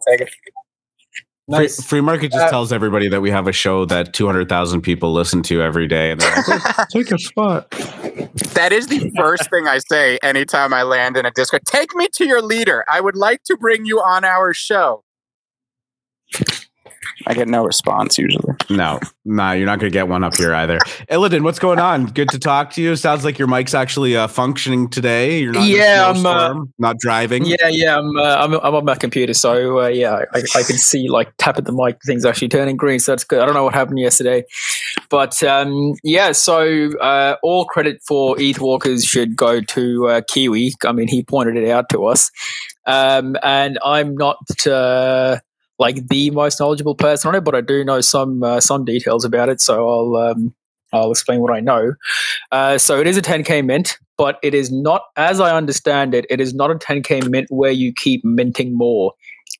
[0.07, 0.29] take it.
[1.51, 1.75] Nice.
[1.75, 5.13] Free, free, market just uh, tells everybody that we have a show that 200,000 people
[5.13, 7.69] listen to every day and like, take a spot.
[8.53, 11.63] That is the first thing I say anytime I land in a Discord.
[11.65, 12.85] Take me to your leader.
[12.89, 15.03] I would like to bring you on our show.
[17.27, 18.53] I get no response usually.
[18.69, 20.79] No, nah, you're not going to get one up here either.
[21.09, 22.05] Illidan, what's going on?
[22.07, 22.95] Good to talk to you.
[22.95, 25.39] Sounds like your mic's actually uh, functioning today.
[25.39, 27.45] You're not yeah, I'm uh, not driving.
[27.45, 30.77] Yeah, yeah, I'm, uh, I'm, I'm on my computer, so uh, yeah, I, I can
[30.77, 32.99] see like tap at the mic, things actually turning green.
[32.99, 33.39] So that's good.
[33.39, 34.43] I don't know what happened yesterday,
[35.09, 36.31] but um, yeah.
[36.31, 40.73] So uh, all credit for ETH Walkers should go to uh, Kiwi.
[40.85, 42.31] I mean, he pointed it out to us,
[42.85, 44.37] um, and I'm not
[45.81, 49.25] like the most knowledgeable person on it, but I do know some uh, some details
[49.25, 49.59] about it.
[49.59, 50.53] So I'll um,
[50.93, 51.93] I'll explain what I know.
[52.51, 56.25] Uh, so it is a 10k mint, but it is not, as I understand it,
[56.29, 59.13] it is not a 10k mint where you keep minting more.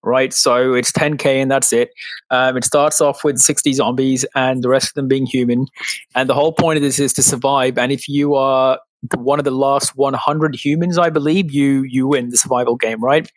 [0.03, 1.89] Right, so it's 10k and that's it.
[2.31, 5.67] Um, it starts off with 60 zombies and the rest of them being human,
[6.15, 7.77] and the whole point of this is to survive.
[7.77, 8.79] And if you are
[9.15, 13.03] one of the last 100 humans, I believe, you you win the survival game.
[13.03, 13.31] Right.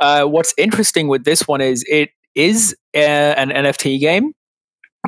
[0.00, 4.32] Uh, what's interesting with this one is it is a, an NFT game,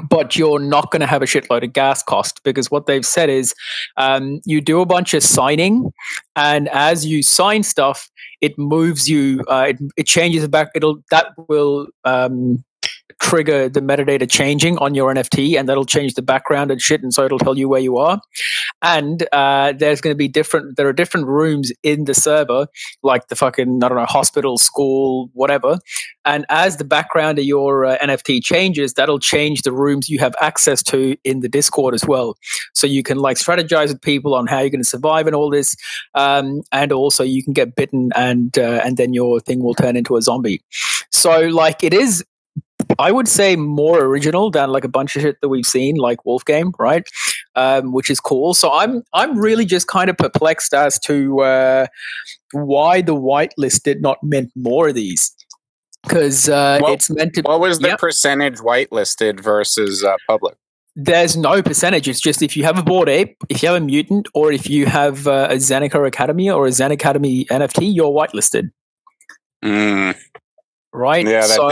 [0.08, 3.28] but you're not going to have a shitload of gas cost because what they've said
[3.28, 3.54] is
[3.96, 5.92] um, you do a bunch of signing,
[6.36, 8.08] and as you sign stuff,
[8.40, 9.44] it moves you.
[9.48, 10.68] Uh, it, it changes back.
[10.74, 12.64] It'll that will um,
[13.20, 17.12] trigger the metadata changing on your NFT, and that'll change the background and shit, and
[17.12, 18.20] so it'll tell you where you are.
[18.82, 20.76] And uh, there's going to be different.
[20.76, 22.66] There are different rooms in the server,
[23.02, 25.78] like the fucking I don't know hospital, school, whatever.
[26.24, 30.34] And as the background of your uh, NFT changes, that'll change the rooms you have
[30.40, 32.36] access to in the Discord as well.
[32.74, 35.50] So you can like strategize with people on how you're going to survive and all
[35.50, 35.74] this,
[36.14, 39.96] um, and also you can get bitten and uh, and then your thing will turn
[39.96, 40.62] into a zombie.
[41.10, 42.24] So like it is
[42.98, 46.24] I would say more original than like a bunch of shit that we've seen, like
[46.24, 47.06] Wolf Game, right?
[47.54, 48.54] Um, which is cool.
[48.54, 51.86] So I'm I'm really just kind of perplexed as to uh,
[52.52, 55.34] why the whitelist did not mint more of these
[56.02, 57.42] because uh, it's meant to.
[57.42, 57.98] What was the yep.
[57.98, 60.56] percentage whitelisted versus uh, public?
[60.96, 62.08] There's no percentage.
[62.08, 64.68] It's just if you have a Bored Ape, if you have a mutant, or if
[64.68, 68.70] you have uh, a Zen Academy or a Zen Academy NFT, you're whitelisted.
[69.64, 70.16] Mm.
[70.92, 71.26] Right.
[71.26, 71.42] Yeah.
[71.42, 71.68] so,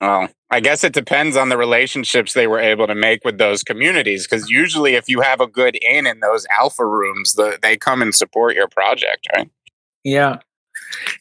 [0.00, 3.62] well, I guess it depends on the relationships they were able to make with those
[3.62, 4.26] communities.
[4.26, 8.00] Because usually, if you have a good in in those alpha rooms, the, they come
[8.00, 9.50] and support your project, right?
[10.04, 10.38] Yeah,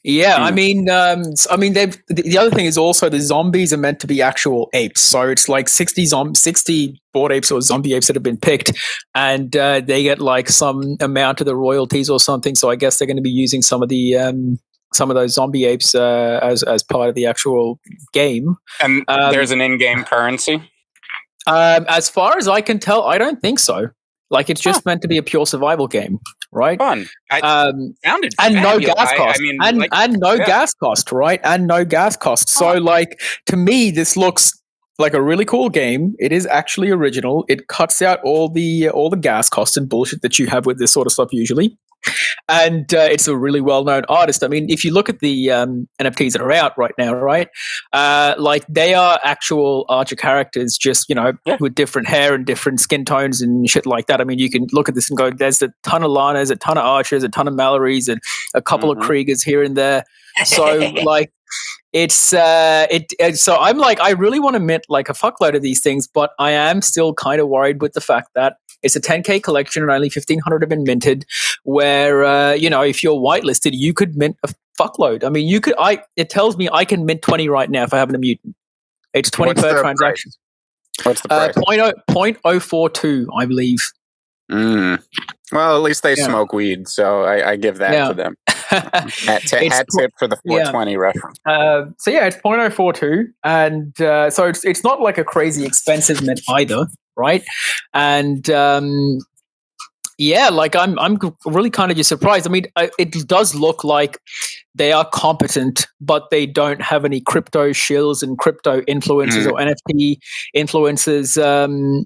[0.04, 0.38] yeah.
[0.38, 0.56] I hmm.
[0.56, 4.08] mean, um, I mean, they the other thing is also the zombies are meant to
[4.08, 5.02] be actual apes.
[5.02, 8.72] So it's like sixty zom- sixty Bored Apes or zombie apes that have been picked,
[9.16, 12.56] and uh, they get like some amount of the royalties or something.
[12.56, 14.60] So I guess they're going to be using some of the um,
[14.94, 17.80] some of those zombie apes uh, as as part of the actual
[18.14, 18.56] game.
[18.82, 20.56] And um, there's an in-game currency.
[21.46, 23.90] Um, as far as I can tell, I don't think so.
[24.30, 24.92] Like it's just huh.
[24.92, 26.20] meant to be a pure survival game,
[26.52, 26.78] right?
[26.78, 27.08] Fun.
[27.32, 29.20] I um, sounded and no gas cost.
[29.20, 30.46] I, I mean, and like, and no yeah.
[30.46, 31.40] gas cost, right?
[31.44, 32.50] And no gas cost.
[32.50, 34.62] So, like to me, this looks
[35.00, 36.14] like a really cool game.
[36.20, 37.46] It is actually original.
[37.48, 40.78] It cuts out all the all the gas costs and bullshit that you have with
[40.78, 41.78] this sort of stuff usually
[42.50, 44.44] and uh, it's a really well-known artist.
[44.44, 47.50] I mean, if you look at the um, NFTs that are out right now, right,
[47.94, 51.58] uh, like they are actual Archer characters, just you know, yeah.
[51.60, 54.22] with different hair and different skin tones and shit like that.
[54.22, 56.56] I mean, you can look at this and go, "There's a ton of Lanas, a
[56.56, 58.22] ton of Archers, a ton of Mallorys, and
[58.54, 59.02] a couple mm-hmm.
[59.02, 60.04] of Kriegers here and there."
[60.46, 61.32] So, like,
[61.94, 65.62] it's uh it, so i'm like i really want to mint like a fuckload of
[65.62, 69.02] these things but i am still kind of worried with the fact that it's a
[69.02, 71.26] 10k collection and only 1500 have been minted
[71.64, 75.62] where uh you know if you're whitelisted you could mint a fuckload i mean you
[75.62, 78.18] could i it tells me i can mint 20 right now if i have a
[78.18, 78.56] mutant
[79.14, 80.32] it's 20 What's per transaction
[81.00, 81.06] price?
[81.06, 82.38] What's the uh, price?
[82.46, 83.92] Uh, 0.042 i believe
[84.52, 85.02] mm.
[85.52, 86.26] well at least they yeah.
[86.26, 88.08] smoke weed so i, I give that yeah.
[88.10, 88.36] to them
[88.70, 90.98] hat, t- hat tip for the 420 yeah.
[90.98, 91.40] reference.
[91.46, 96.22] Uh, so yeah, it's 0.042, and uh, so it's it's not like a crazy expensive
[96.22, 97.44] mint either, right?
[97.94, 99.20] And um,
[100.18, 102.48] yeah, like I'm I'm really kind of just surprised.
[102.48, 102.66] I mean,
[102.98, 104.20] it does look like
[104.74, 109.52] they are competent, but they don't have any crypto shills and crypto influencers mm.
[109.52, 110.18] or NFT
[110.56, 112.06] influencers um,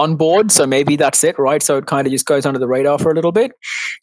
[0.00, 0.50] on board.
[0.50, 1.62] So maybe that's it, right?
[1.62, 3.52] So it kind of just goes under the radar for a little bit.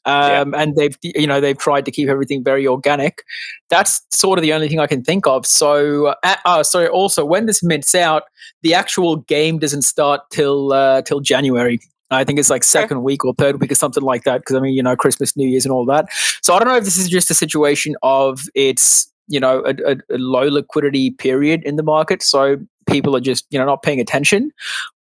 [0.06, 0.62] Um, yeah.
[0.62, 3.24] And they've, you know, they've tried to keep everything very organic.
[3.70, 5.46] That's sort of the only thing I can think of.
[5.48, 8.24] So, uh, uh, so also when this mints out,
[8.62, 11.80] the actual game doesn't start till uh, till January.
[12.10, 14.42] I think it's like second week or third week or something like that.
[14.42, 16.06] Because I mean, you know, Christmas, New Year's, and all that.
[16.42, 19.74] So I don't know if this is just a situation of it's you know a,
[19.92, 22.58] a, a, low liquidity period in the market, so
[22.88, 24.52] people are just you know not paying attention,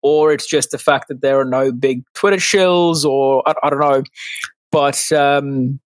[0.02, 3.70] or it's just the fact that there are no big Twitter shills, or I, I
[3.70, 4.02] don't know.
[4.70, 5.80] But um,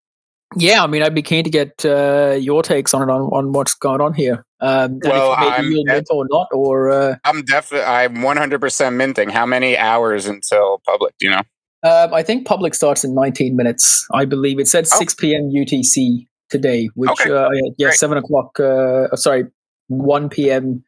[0.56, 3.52] yeah, I mean, I'd be keen to get uh, your takes on it on, on
[3.52, 4.44] what's going on here.
[4.60, 9.28] Um, well, I'm def- or not, or uh, I'm definitely I'm 100 percent minting.
[9.30, 11.14] How many hours until public?
[11.18, 11.42] Do you know?
[11.82, 14.06] Um, I think public starts in 19 minutes.
[14.12, 14.98] I believe it said oh.
[14.98, 15.50] 6 p.m.
[15.50, 17.30] UTC today, which okay.
[17.30, 17.48] uh,
[17.78, 17.94] yeah, Great.
[17.94, 18.58] seven o'clock.
[18.60, 19.44] Uh, sorry,
[19.88, 20.84] 1 p.m.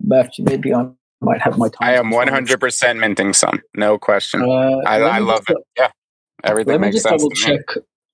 [0.00, 0.88] Maybe I
[1.20, 1.88] might have my time.
[1.88, 4.42] I am 100 percent minting some, no question.
[4.42, 5.56] Uh, I, I love it.
[5.76, 5.90] Yeah,
[6.44, 6.72] everything.
[6.72, 7.62] Let me just double check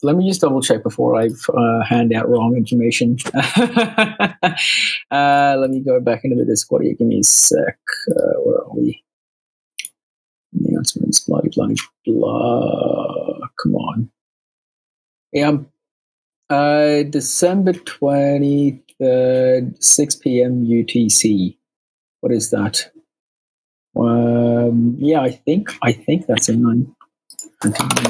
[0.05, 3.16] let me just double check before I uh, hand out wrong information.
[3.35, 4.45] uh,
[5.11, 6.82] let me go back into the Discord.
[6.82, 7.78] Give me a sec.
[8.11, 9.03] Uh, where are we?
[10.53, 13.39] Announcements, bloody, bloody, blah.
[13.62, 14.11] Come on.
[15.32, 15.57] Yeah,
[16.51, 20.64] uh, December 23rd, 6 p.m.
[20.64, 21.57] UTC.
[22.25, 22.91] What is that?
[23.95, 26.91] Um, yeah, I think I think that's a nine.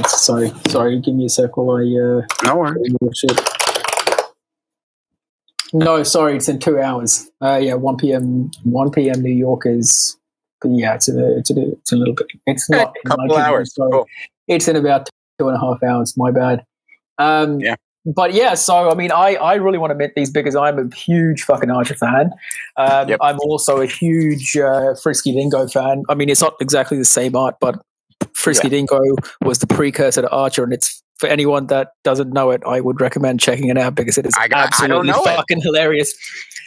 [0.07, 1.01] Sorry, sorry.
[1.01, 1.81] Give me a sec while I.
[1.83, 3.25] Uh, no worries.
[5.73, 6.37] No, sorry.
[6.37, 7.29] It's in two hours.
[7.43, 8.53] Uh, yeah, one p.m.
[8.63, 9.21] One p.m.
[9.21, 10.17] New York is.
[10.65, 12.29] Yeah, it's a, it's a, it's a little bit.
[12.47, 13.75] It's not a couple hours.
[13.75, 13.91] Sorry.
[13.91, 14.07] Cool.
[14.47, 15.11] It's in about
[15.41, 16.17] two and a half hours.
[16.17, 16.65] My bad.
[17.19, 17.75] Um, yeah.
[18.07, 20.95] But yeah, so I mean, I, I really want to mint these because I'm a
[20.95, 22.31] huge fucking Archer fan.
[22.77, 23.19] Um, yep.
[23.23, 26.03] I'm also a huge uh, Frisky Dingo fan.
[26.09, 27.81] I mean, it's not exactly the same art, but
[28.35, 28.73] Frisky yeah.
[28.73, 29.01] Dingo
[29.43, 33.01] was the precursor to Archer, and it's for anyone that doesn't know it, I would
[33.01, 35.63] recommend checking it out because it is got, absolutely fucking it.
[35.63, 36.15] hilarious.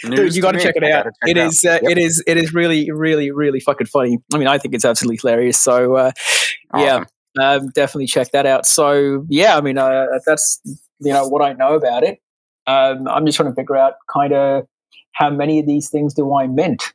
[0.04, 1.08] Dude, you got to check it out.
[1.26, 1.92] It is, uh, yep.
[1.92, 4.20] it is, it is really, really, really fucking funny.
[4.34, 5.60] I mean, I think it's absolutely hilarious.
[5.60, 6.12] So, uh,
[6.74, 7.06] awesome.
[7.38, 8.66] yeah, um, definitely check that out.
[8.66, 10.62] So, yeah, I mean, uh, that's
[11.00, 12.20] you know what I know about it.
[12.68, 14.68] Um, I'm just trying to figure out kind of
[15.14, 16.94] how many of these things do I mint.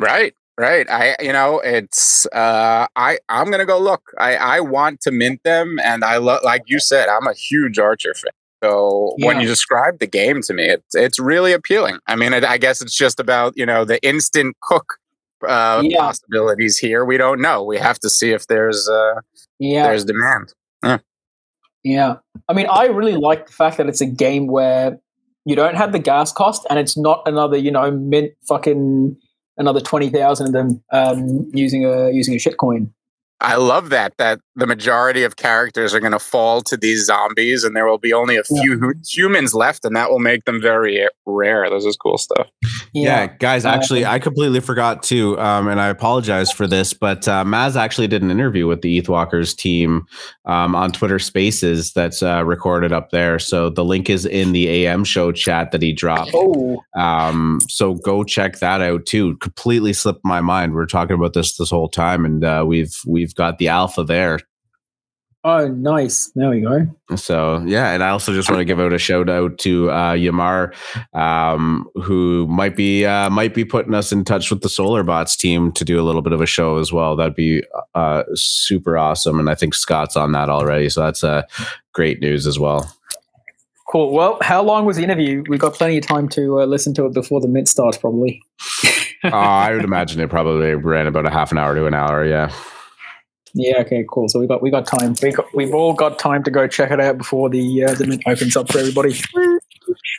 [0.00, 0.34] Right.
[0.56, 0.88] Right.
[0.88, 4.12] I you know, it's uh I I'm going to go look.
[4.18, 7.78] I I want to mint them and I love like you said, I'm a huge
[7.78, 8.30] Archer fan.
[8.62, 9.26] So yeah.
[9.26, 11.98] when you describe the game to me, it's it's really appealing.
[12.06, 14.94] I mean, I, I guess it's just about, you know, the instant cook
[15.46, 15.98] uh yeah.
[15.98, 17.04] possibilities here.
[17.04, 17.64] We don't know.
[17.64, 19.20] We have to see if there's uh
[19.58, 19.88] yeah.
[19.88, 20.54] there's demand.
[21.84, 22.16] Yeah.
[22.48, 24.98] I mean, I really like the fact that it's a game where
[25.44, 29.16] you don't have the gas cost and it's not another, you know, mint fucking
[29.56, 32.90] another twenty thousand of them um, using a using a shitcoin.
[33.40, 37.64] I love that that the majority of characters are going to fall to these zombies,
[37.64, 38.92] and there will be only a few yeah.
[39.08, 41.68] humans left, and that will make them very rare.
[41.68, 42.48] This is cool stuff.
[42.92, 43.64] Yeah, yeah guys.
[43.64, 48.06] Actually, I completely forgot to, um, and I apologize for this, but uh, Maz actually
[48.06, 50.06] did an interview with the ETHWalkers team
[50.44, 53.38] um, on Twitter Spaces that's uh, recorded up there.
[53.38, 56.30] So the link is in the AM show chat that he dropped.
[56.34, 56.82] Oh.
[56.96, 59.36] Um, so go check that out too.
[59.38, 60.74] Completely slipped my mind.
[60.74, 64.04] We are talking about this this whole time, and uh, we've we've got the alpha
[64.04, 64.38] there.
[65.46, 66.32] Oh, nice.
[66.34, 66.86] There we go.
[67.16, 67.92] So, yeah.
[67.92, 70.74] And I also just want to give out a shout out to uh, Yamar,
[71.14, 75.36] um, who might be uh, might be putting us in touch with the Solar Bots
[75.36, 77.14] team to do a little bit of a show as well.
[77.14, 77.62] That'd be
[77.94, 79.38] uh, super awesome.
[79.38, 80.88] And I think Scott's on that already.
[80.88, 81.42] So that's uh,
[81.92, 82.90] great news as well.
[83.90, 84.12] Cool.
[84.12, 85.44] Well, how long was the interview?
[85.46, 88.42] We've got plenty of time to uh, listen to it before the mint starts, probably.
[89.24, 92.24] uh, I would imagine it probably ran about a half an hour to an hour.
[92.24, 92.50] Yeah.
[93.54, 93.78] Yeah.
[93.80, 94.04] Okay.
[94.10, 94.28] Cool.
[94.28, 95.14] So we got we got time.
[95.22, 98.06] We got, we've all got time to go check it out before the uh, the
[98.06, 99.14] mint opens up for everybody.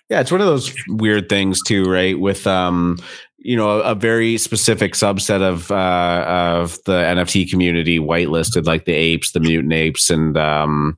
[0.09, 2.17] Yeah, it's one of those weird things too, right?
[2.17, 2.97] With um,
[3.38, 8.86] you know, a, a very specific subset of uh of the NFT community whitelisted, like
[8.86, 10.97] the apes, the mutant apes, and um.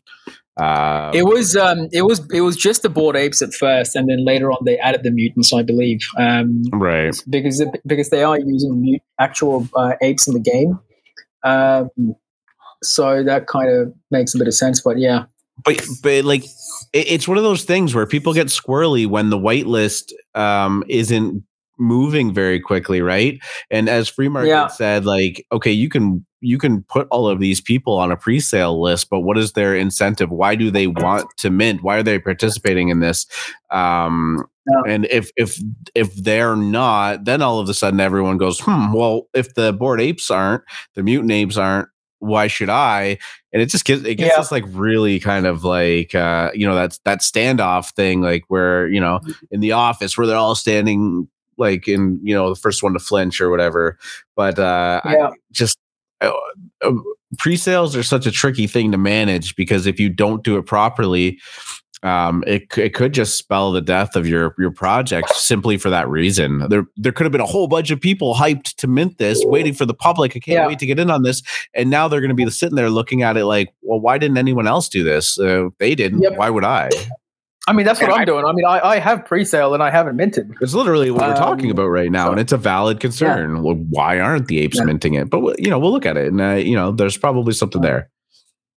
[0.57, 4.09] Uh, it was um, it was it was just the Bored Apes at first, and
[4.09, 5.99] then later on they added the mutants, I believe.
[6.17, 7.15] Um, right.
[7.29, 10.79] Because because they are using mute, actual uh, apes in the game.
[12.83, 14.81] So that kind of makes a bit of sense.
[14.81, 15.25] But yeah,
[15.63, 16.43] but but like
[16.93, 21.43] it, it's one of those things where people get squirrely when the whitelist um, isn't
[21.79, 23.39] moving very quickly, right?
[23.69, 24.67] And as free market yeah.
[24.67, 28.81] said, like, okay, you can you can put all of these people on a pre-sale
[28.81, 30.29] list, but what is their incentive?
[30.29, 31.83] Why do they want to mint?
[31.83, 33.25] Why are they participating in this?
[33.71, 34.93] Um, yeah.
[34.93, 35.59] And if if
[35.95, 38.93] if they're not, then all of a sudden everyone goes, hmm.
[38.93, 40.63] Well, if the bored apes aren't,
[40.95, 41.87] the mutant apes aren't,
[42.19, 43.17] why should I?
[43.53, 44.39] And it just gets it gets yeah.
[44.39, 48.87] us like really kind of like uh, you know that's that standoff thing, like where
[48.87, 49.45] you know mm-hmm.
[49.51, 51.27] in the office where they're all standing
[51.57, 53.97] like in you know the first one to flinch or whatever.
[54.35, 55.27] But uh, yeah.
[55.27, 55.77] I just
[56.21, 56.31] uh,
[56.83, 56.91] uh,
[57.37, 61.39] pre-sales are such a tricky thing to manage because if you don't do it properly,
[62.03, 66.07] um, it it could just spell the death of your your project simply for that
[66.07, 66.67] reason.
[66.69, 69.73] There there could have been a whole bunch of people hyped to mint this, waiting
[69.73, 70.31] for the public.
[70.35, 70.67] I can't yeah.
[70.67, 71.41] wait to get in on this,
[71.73, 74.37] and now they're going to be sitting there looking at it like, well, why didn't
[74.37, 75.39] anyone else do this?
[75.39, 76.21] Uh, they didn't.
[76.21, 76.37] Yep.
[76.37, 76.89] Why would I?
[77.67, 78.45] I mean, that's what I'm I, doing.
[78.45, 80.53] I mean, I, I have pre-sale and I haven't minted.
[80.61, 83.55] It's literally what um, we're talking about right now, so, and it's a valid concern.
[83.55, 83.61] Yeah.
[83.61, 84.85] Well, why aren't the apes yeah.
[84.85, 85.29] minting it?
[85.29, 88.09] But you know, we'll look at it, and uh, you know, there's probably something there.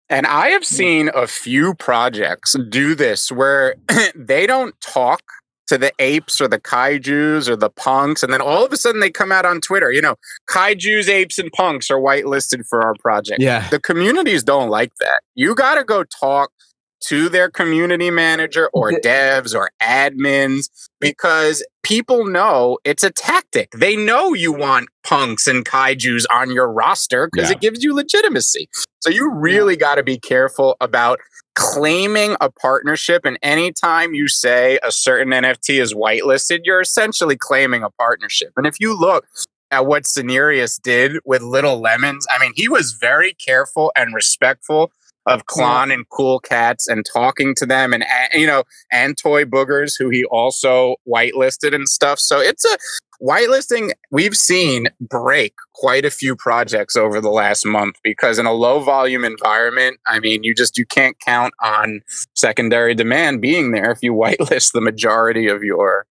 [0.10, 3.76] And I have seen a few projects do this where
[4.16, 5.22] they don't talk
[5.68, 9.02] to the apes or the kaijus or the punks, and then all of a sudden
[9.02, 9.92] they come out on Twitter.
[9.92, 10.16] You know,
[10.50, 13.40] kaijus, apes, and punks are whitelisted for our project.
[13.40, 15.22] Yeah, the communities don't like that.
[15.36, 16.52] You got to go talk
[17.02, 20.70] to their community manager or devs or admins
[21.00, 23.72] because people know it's a tactic.
[23.72, 27.56] They know you want punks and kaijus on your roster because yeah.
[27.56, 28.70] it gives you legitimacy.
[29.00, 29.80] So you really yeah.
[29.80, 31.20] got to be careful about
[31.56, 33.26] claiming a partnership.
[33.26, 38.54] And anytime you say a certain NFT is whitelisted, you're essentially claiming a partnership.
[38.56, 39.26] And if you look,
[39.72, 42.26] at what Cenarius did with Little Lemons.
[42.34, 44.92] I mean, he was very careful and respectful
[45.26, 49.94] of Klon and Cool Cats and talking to them and you know and Toy Boogers
[49.98, 52.20] who he also whitelisted and stuff.
[52.20, 52.78] So it's a
[53.22, 58.54] whitelisting we've seen break quite a few projects over the last month because in a
[58.54, 62.02] low volume environment, I mean, you just you can't count on
[62.36, 66.06] secondary demand being there if you whitelist the majority of your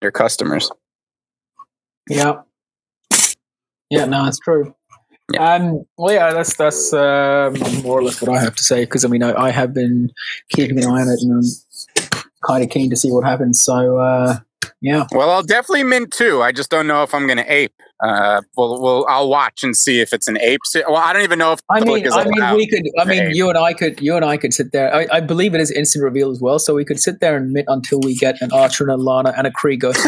[0.00, 0.70] your customers.
[2.08, 2.40] Yeah.
[3.90, 4.74] Yeah, no, it's true.
[5.32, 5.54] Yeah.
[5.54, 9.04] Um, well, yeah, that's that's um, more or less what I have to say because
[9.04, 10.10] I mean I, I, have been
[10.50, 13.62] keeping an eye on it and I'm kind of keen to see what happens.
[13.62, 14.38] So uh,
[14.80, 15.06] yeah.
[15.12, 16.42] Well, I'll definitely mint too.
[16.42, 17.72] I just don't know if I'm going to ape.
[18.02, 20.62] Uh, well, well, I'll watch and see if it's an ape.
[20.74, 22.82] Well, I don't even know if I mean, I mean, we could.
[22.98, 23.34] I mean, ape.
[23.36, 24.00] you and I could.
[24.00, 24.92] You and I could sit there.
[24.92, 27.52] I, I, believe it is instant reveal as well, so we could sit there and
[27.52, 29.92] mint until we get an Archer and a Lana and a Krieger.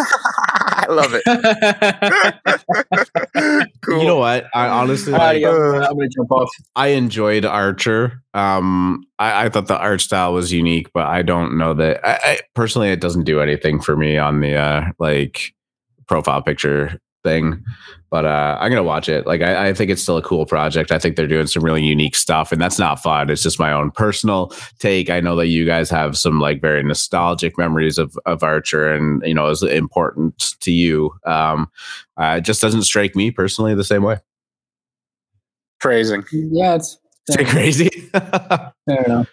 [0.77, 1.23] I love it.
[3.83, 4.01] cool.
[4.01, 4.47] You know what?
[4.55, 6.51] I honestly, uh, yeah, I'm gonna jump off.
[6.75, 8.21] I enjoyed Archer.
[8.35, 12.05] Um, I, I, thought the art style was unique, but I don't know that.
[12.05, 15.55] I, I personally, it doesn't do anything for me on the uh like
[16.07, 17.65] profile picture thing.
[18.11, 19.27] But uh, I'm gonna watch it.
[19.27, 20.93] Like I, I, think it's still a cool project.
[20.93, 23.29] I think they're doing some really unique stuff, and that's not fun.
[23.29, 25.11] It's just my own personal take.
[25.11, 29.21] I know that you guys have some like very nostalgic memories of of Archer, and
[29.27, 31.11] you know is important to you.
[31.27, 31.69] Um,
[32.17, 34.19] uh, it just doesn't strike me personally the same way.
[35.81, 36.25] Phrasing.
[36.31, 36.97] Yeah, it's,
[37.29, 37.91] it's crazy.
[38.15, 39.27] I don't know.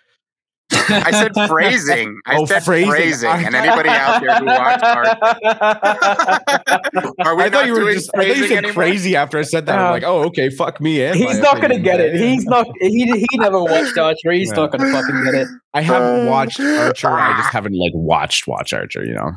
[0.74, 2.20] I said phrasing.
[2.26, 2.92] I oh, said phrasing.
[2.92, 3.30] phrasing.
[3.30, 5.06] And anybody out there who watched our
[7.26, 9.66] Are we I thought you were just I thought you said crazy after I said
[9.66, 9.78] that.
[9.78, 9.92] I'm oh.
[9.92, 11.04] like, oh, okay, fuck me.
[11.04, 12.16] And he's not gonna get it.
[12.16, 14.32] He's not he he never watched Archer.
[14.32, 14.56] He's yeah.
[14.56, 15.48] not gonna fucking get it.
[15.74, 17.10] I haven't watched Archer.
[17.10, 17.52] I just ah.
[17.52, 19.32] haven't like watched watch Archer, you know.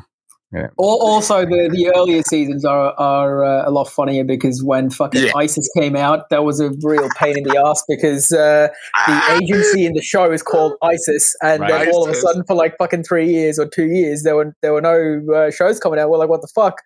[0.55, 0.67] Yeah.
[0.77, 5.31] Also, the, the earlier seasons are are uh, a lot funnier because when fucking yeah.
[5.35, 8.69] ISIS came out, that was a real pain in the ass because uh,
[9.05, 11.85] the agency in the show is called ISIS, and right.
[11.85, 14.55] then all of a sudden, for like fucking three years or two years, there were
[14.61, 16.09] there were no uh, shows coming out.
[16.09, 16.81] We're like, what the fuck?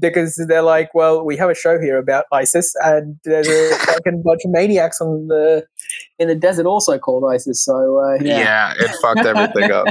[0.00, 4.22] Because they're like, well, we have a show here about ISIS, and there's a fucking
[4.24, 5.64] bunch of maniacs on the
[6.18, 7.64] in the desert also called ISIS.
[7.64, 8.38] So uh, yeah.
[8.38, 9.86] yeah, it fucked everything up.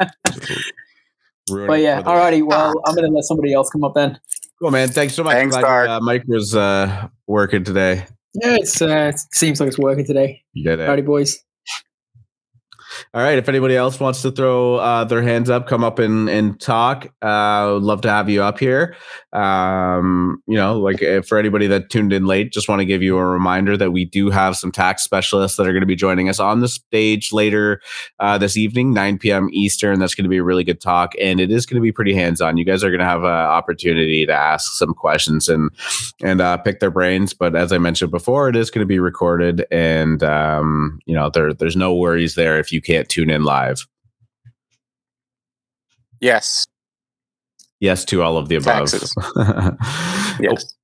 [1.50, 2.46] But yeah, alrighty.
[2.46, 4.18] Well, I'm gonna let somebody else come up then.
[4.60, 4.88] Cool, man.
[4.88, 5.34] Thanks so much.
[5.34, 8.06] Thanks, Glad, uh, Mike was uh, working today.
[8.34, 10.42] Yeah, it's uh, it seems like it's working today.
[10.52, 10.88] You get it.
[10.88, 11.42] Alrighty, boys.
[13.14, 13.38] All right.
[13.38, 17.06] If anybody else wants to throw uh, their hands up, come up and, and talk.
[17.22, 18.96] Uh, would love to have you up here.
[19.32, 23.02] Um, you know, like uh, for anybody that tuned in late, just want to give
[23.02, 25.96] you a reminder that we do have some tax specialists that are going to be
[25.96, 27.80] joining us on the stage later
[28.20, 29.48] uh, this evening, 9 p.m.
[29.52, 29.98] Eastern.
[29.98, 32.14] That's going to be a really good talk, and it is going to be pretty
[32.14, 32.56] hands on.
[32.56, 35.70] You guys are going to have an opportunity to ask some questions and
[36.22, 37.34] and uh, pick their brains.
[37.34, 41.30] But as I mentioned before, it is going to be recorded, and um, you know,
[41.30, 43.86] there there's no worries there if you can't tune in live.
[46.20, 46.66] Yes.
[47.80, 48.92] Yes to all of the above.
[50.40, 50.74] yes.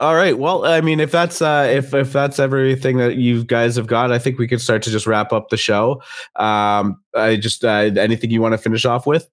[0.00, 0.38] All right.
[0.38, 4.10] Well, I mean, if that's uh, if if that's everything that you guys have got,
[4.12, 6.02] I think we can start to just wrap up the show.
[6.36, 9.28] Um, I just uh, anything you want to finish off with?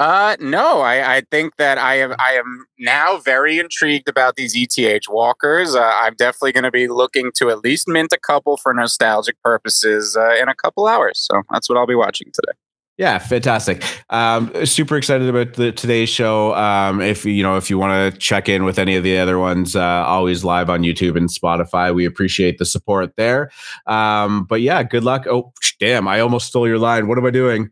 [0.00, 4.54] Uh, no, I, I think that I am I am now very intrigued about these
[4.56, 5.74] ETH walkers.
[5.74, 9.36] Uh, I'm definitely going to be looking to at least mint a couple for nostalgic
[9.42, 11.28] purposes uh, in a couple hours.
[11.30, 12.56] So that's what I'll be watching today.
[12.96, 13.82] Yeah, fantastic.
[14.08, 16.54] Um, super excited about the, today's show.
[16.54, 19.38] Um, if you know, if you want to check in with any of the other
[19.38, 21.94] ones, uh, always live on YouTube and Spotify.
[21.94, 23.50] We appreciate the support there.
[23.86, 25.26] Um, but yeah, good luck.
[25.26, 26.08] Oh, damn!
[26.08, 27.06] I almost stole your line.
[27.06, 27.70] What am I doing?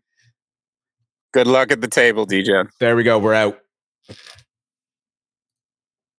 [1.32, 2.68] Good luck at the table, DJ.
[2.80, 3.18] There we go.
[3.18, 3.58] We're out.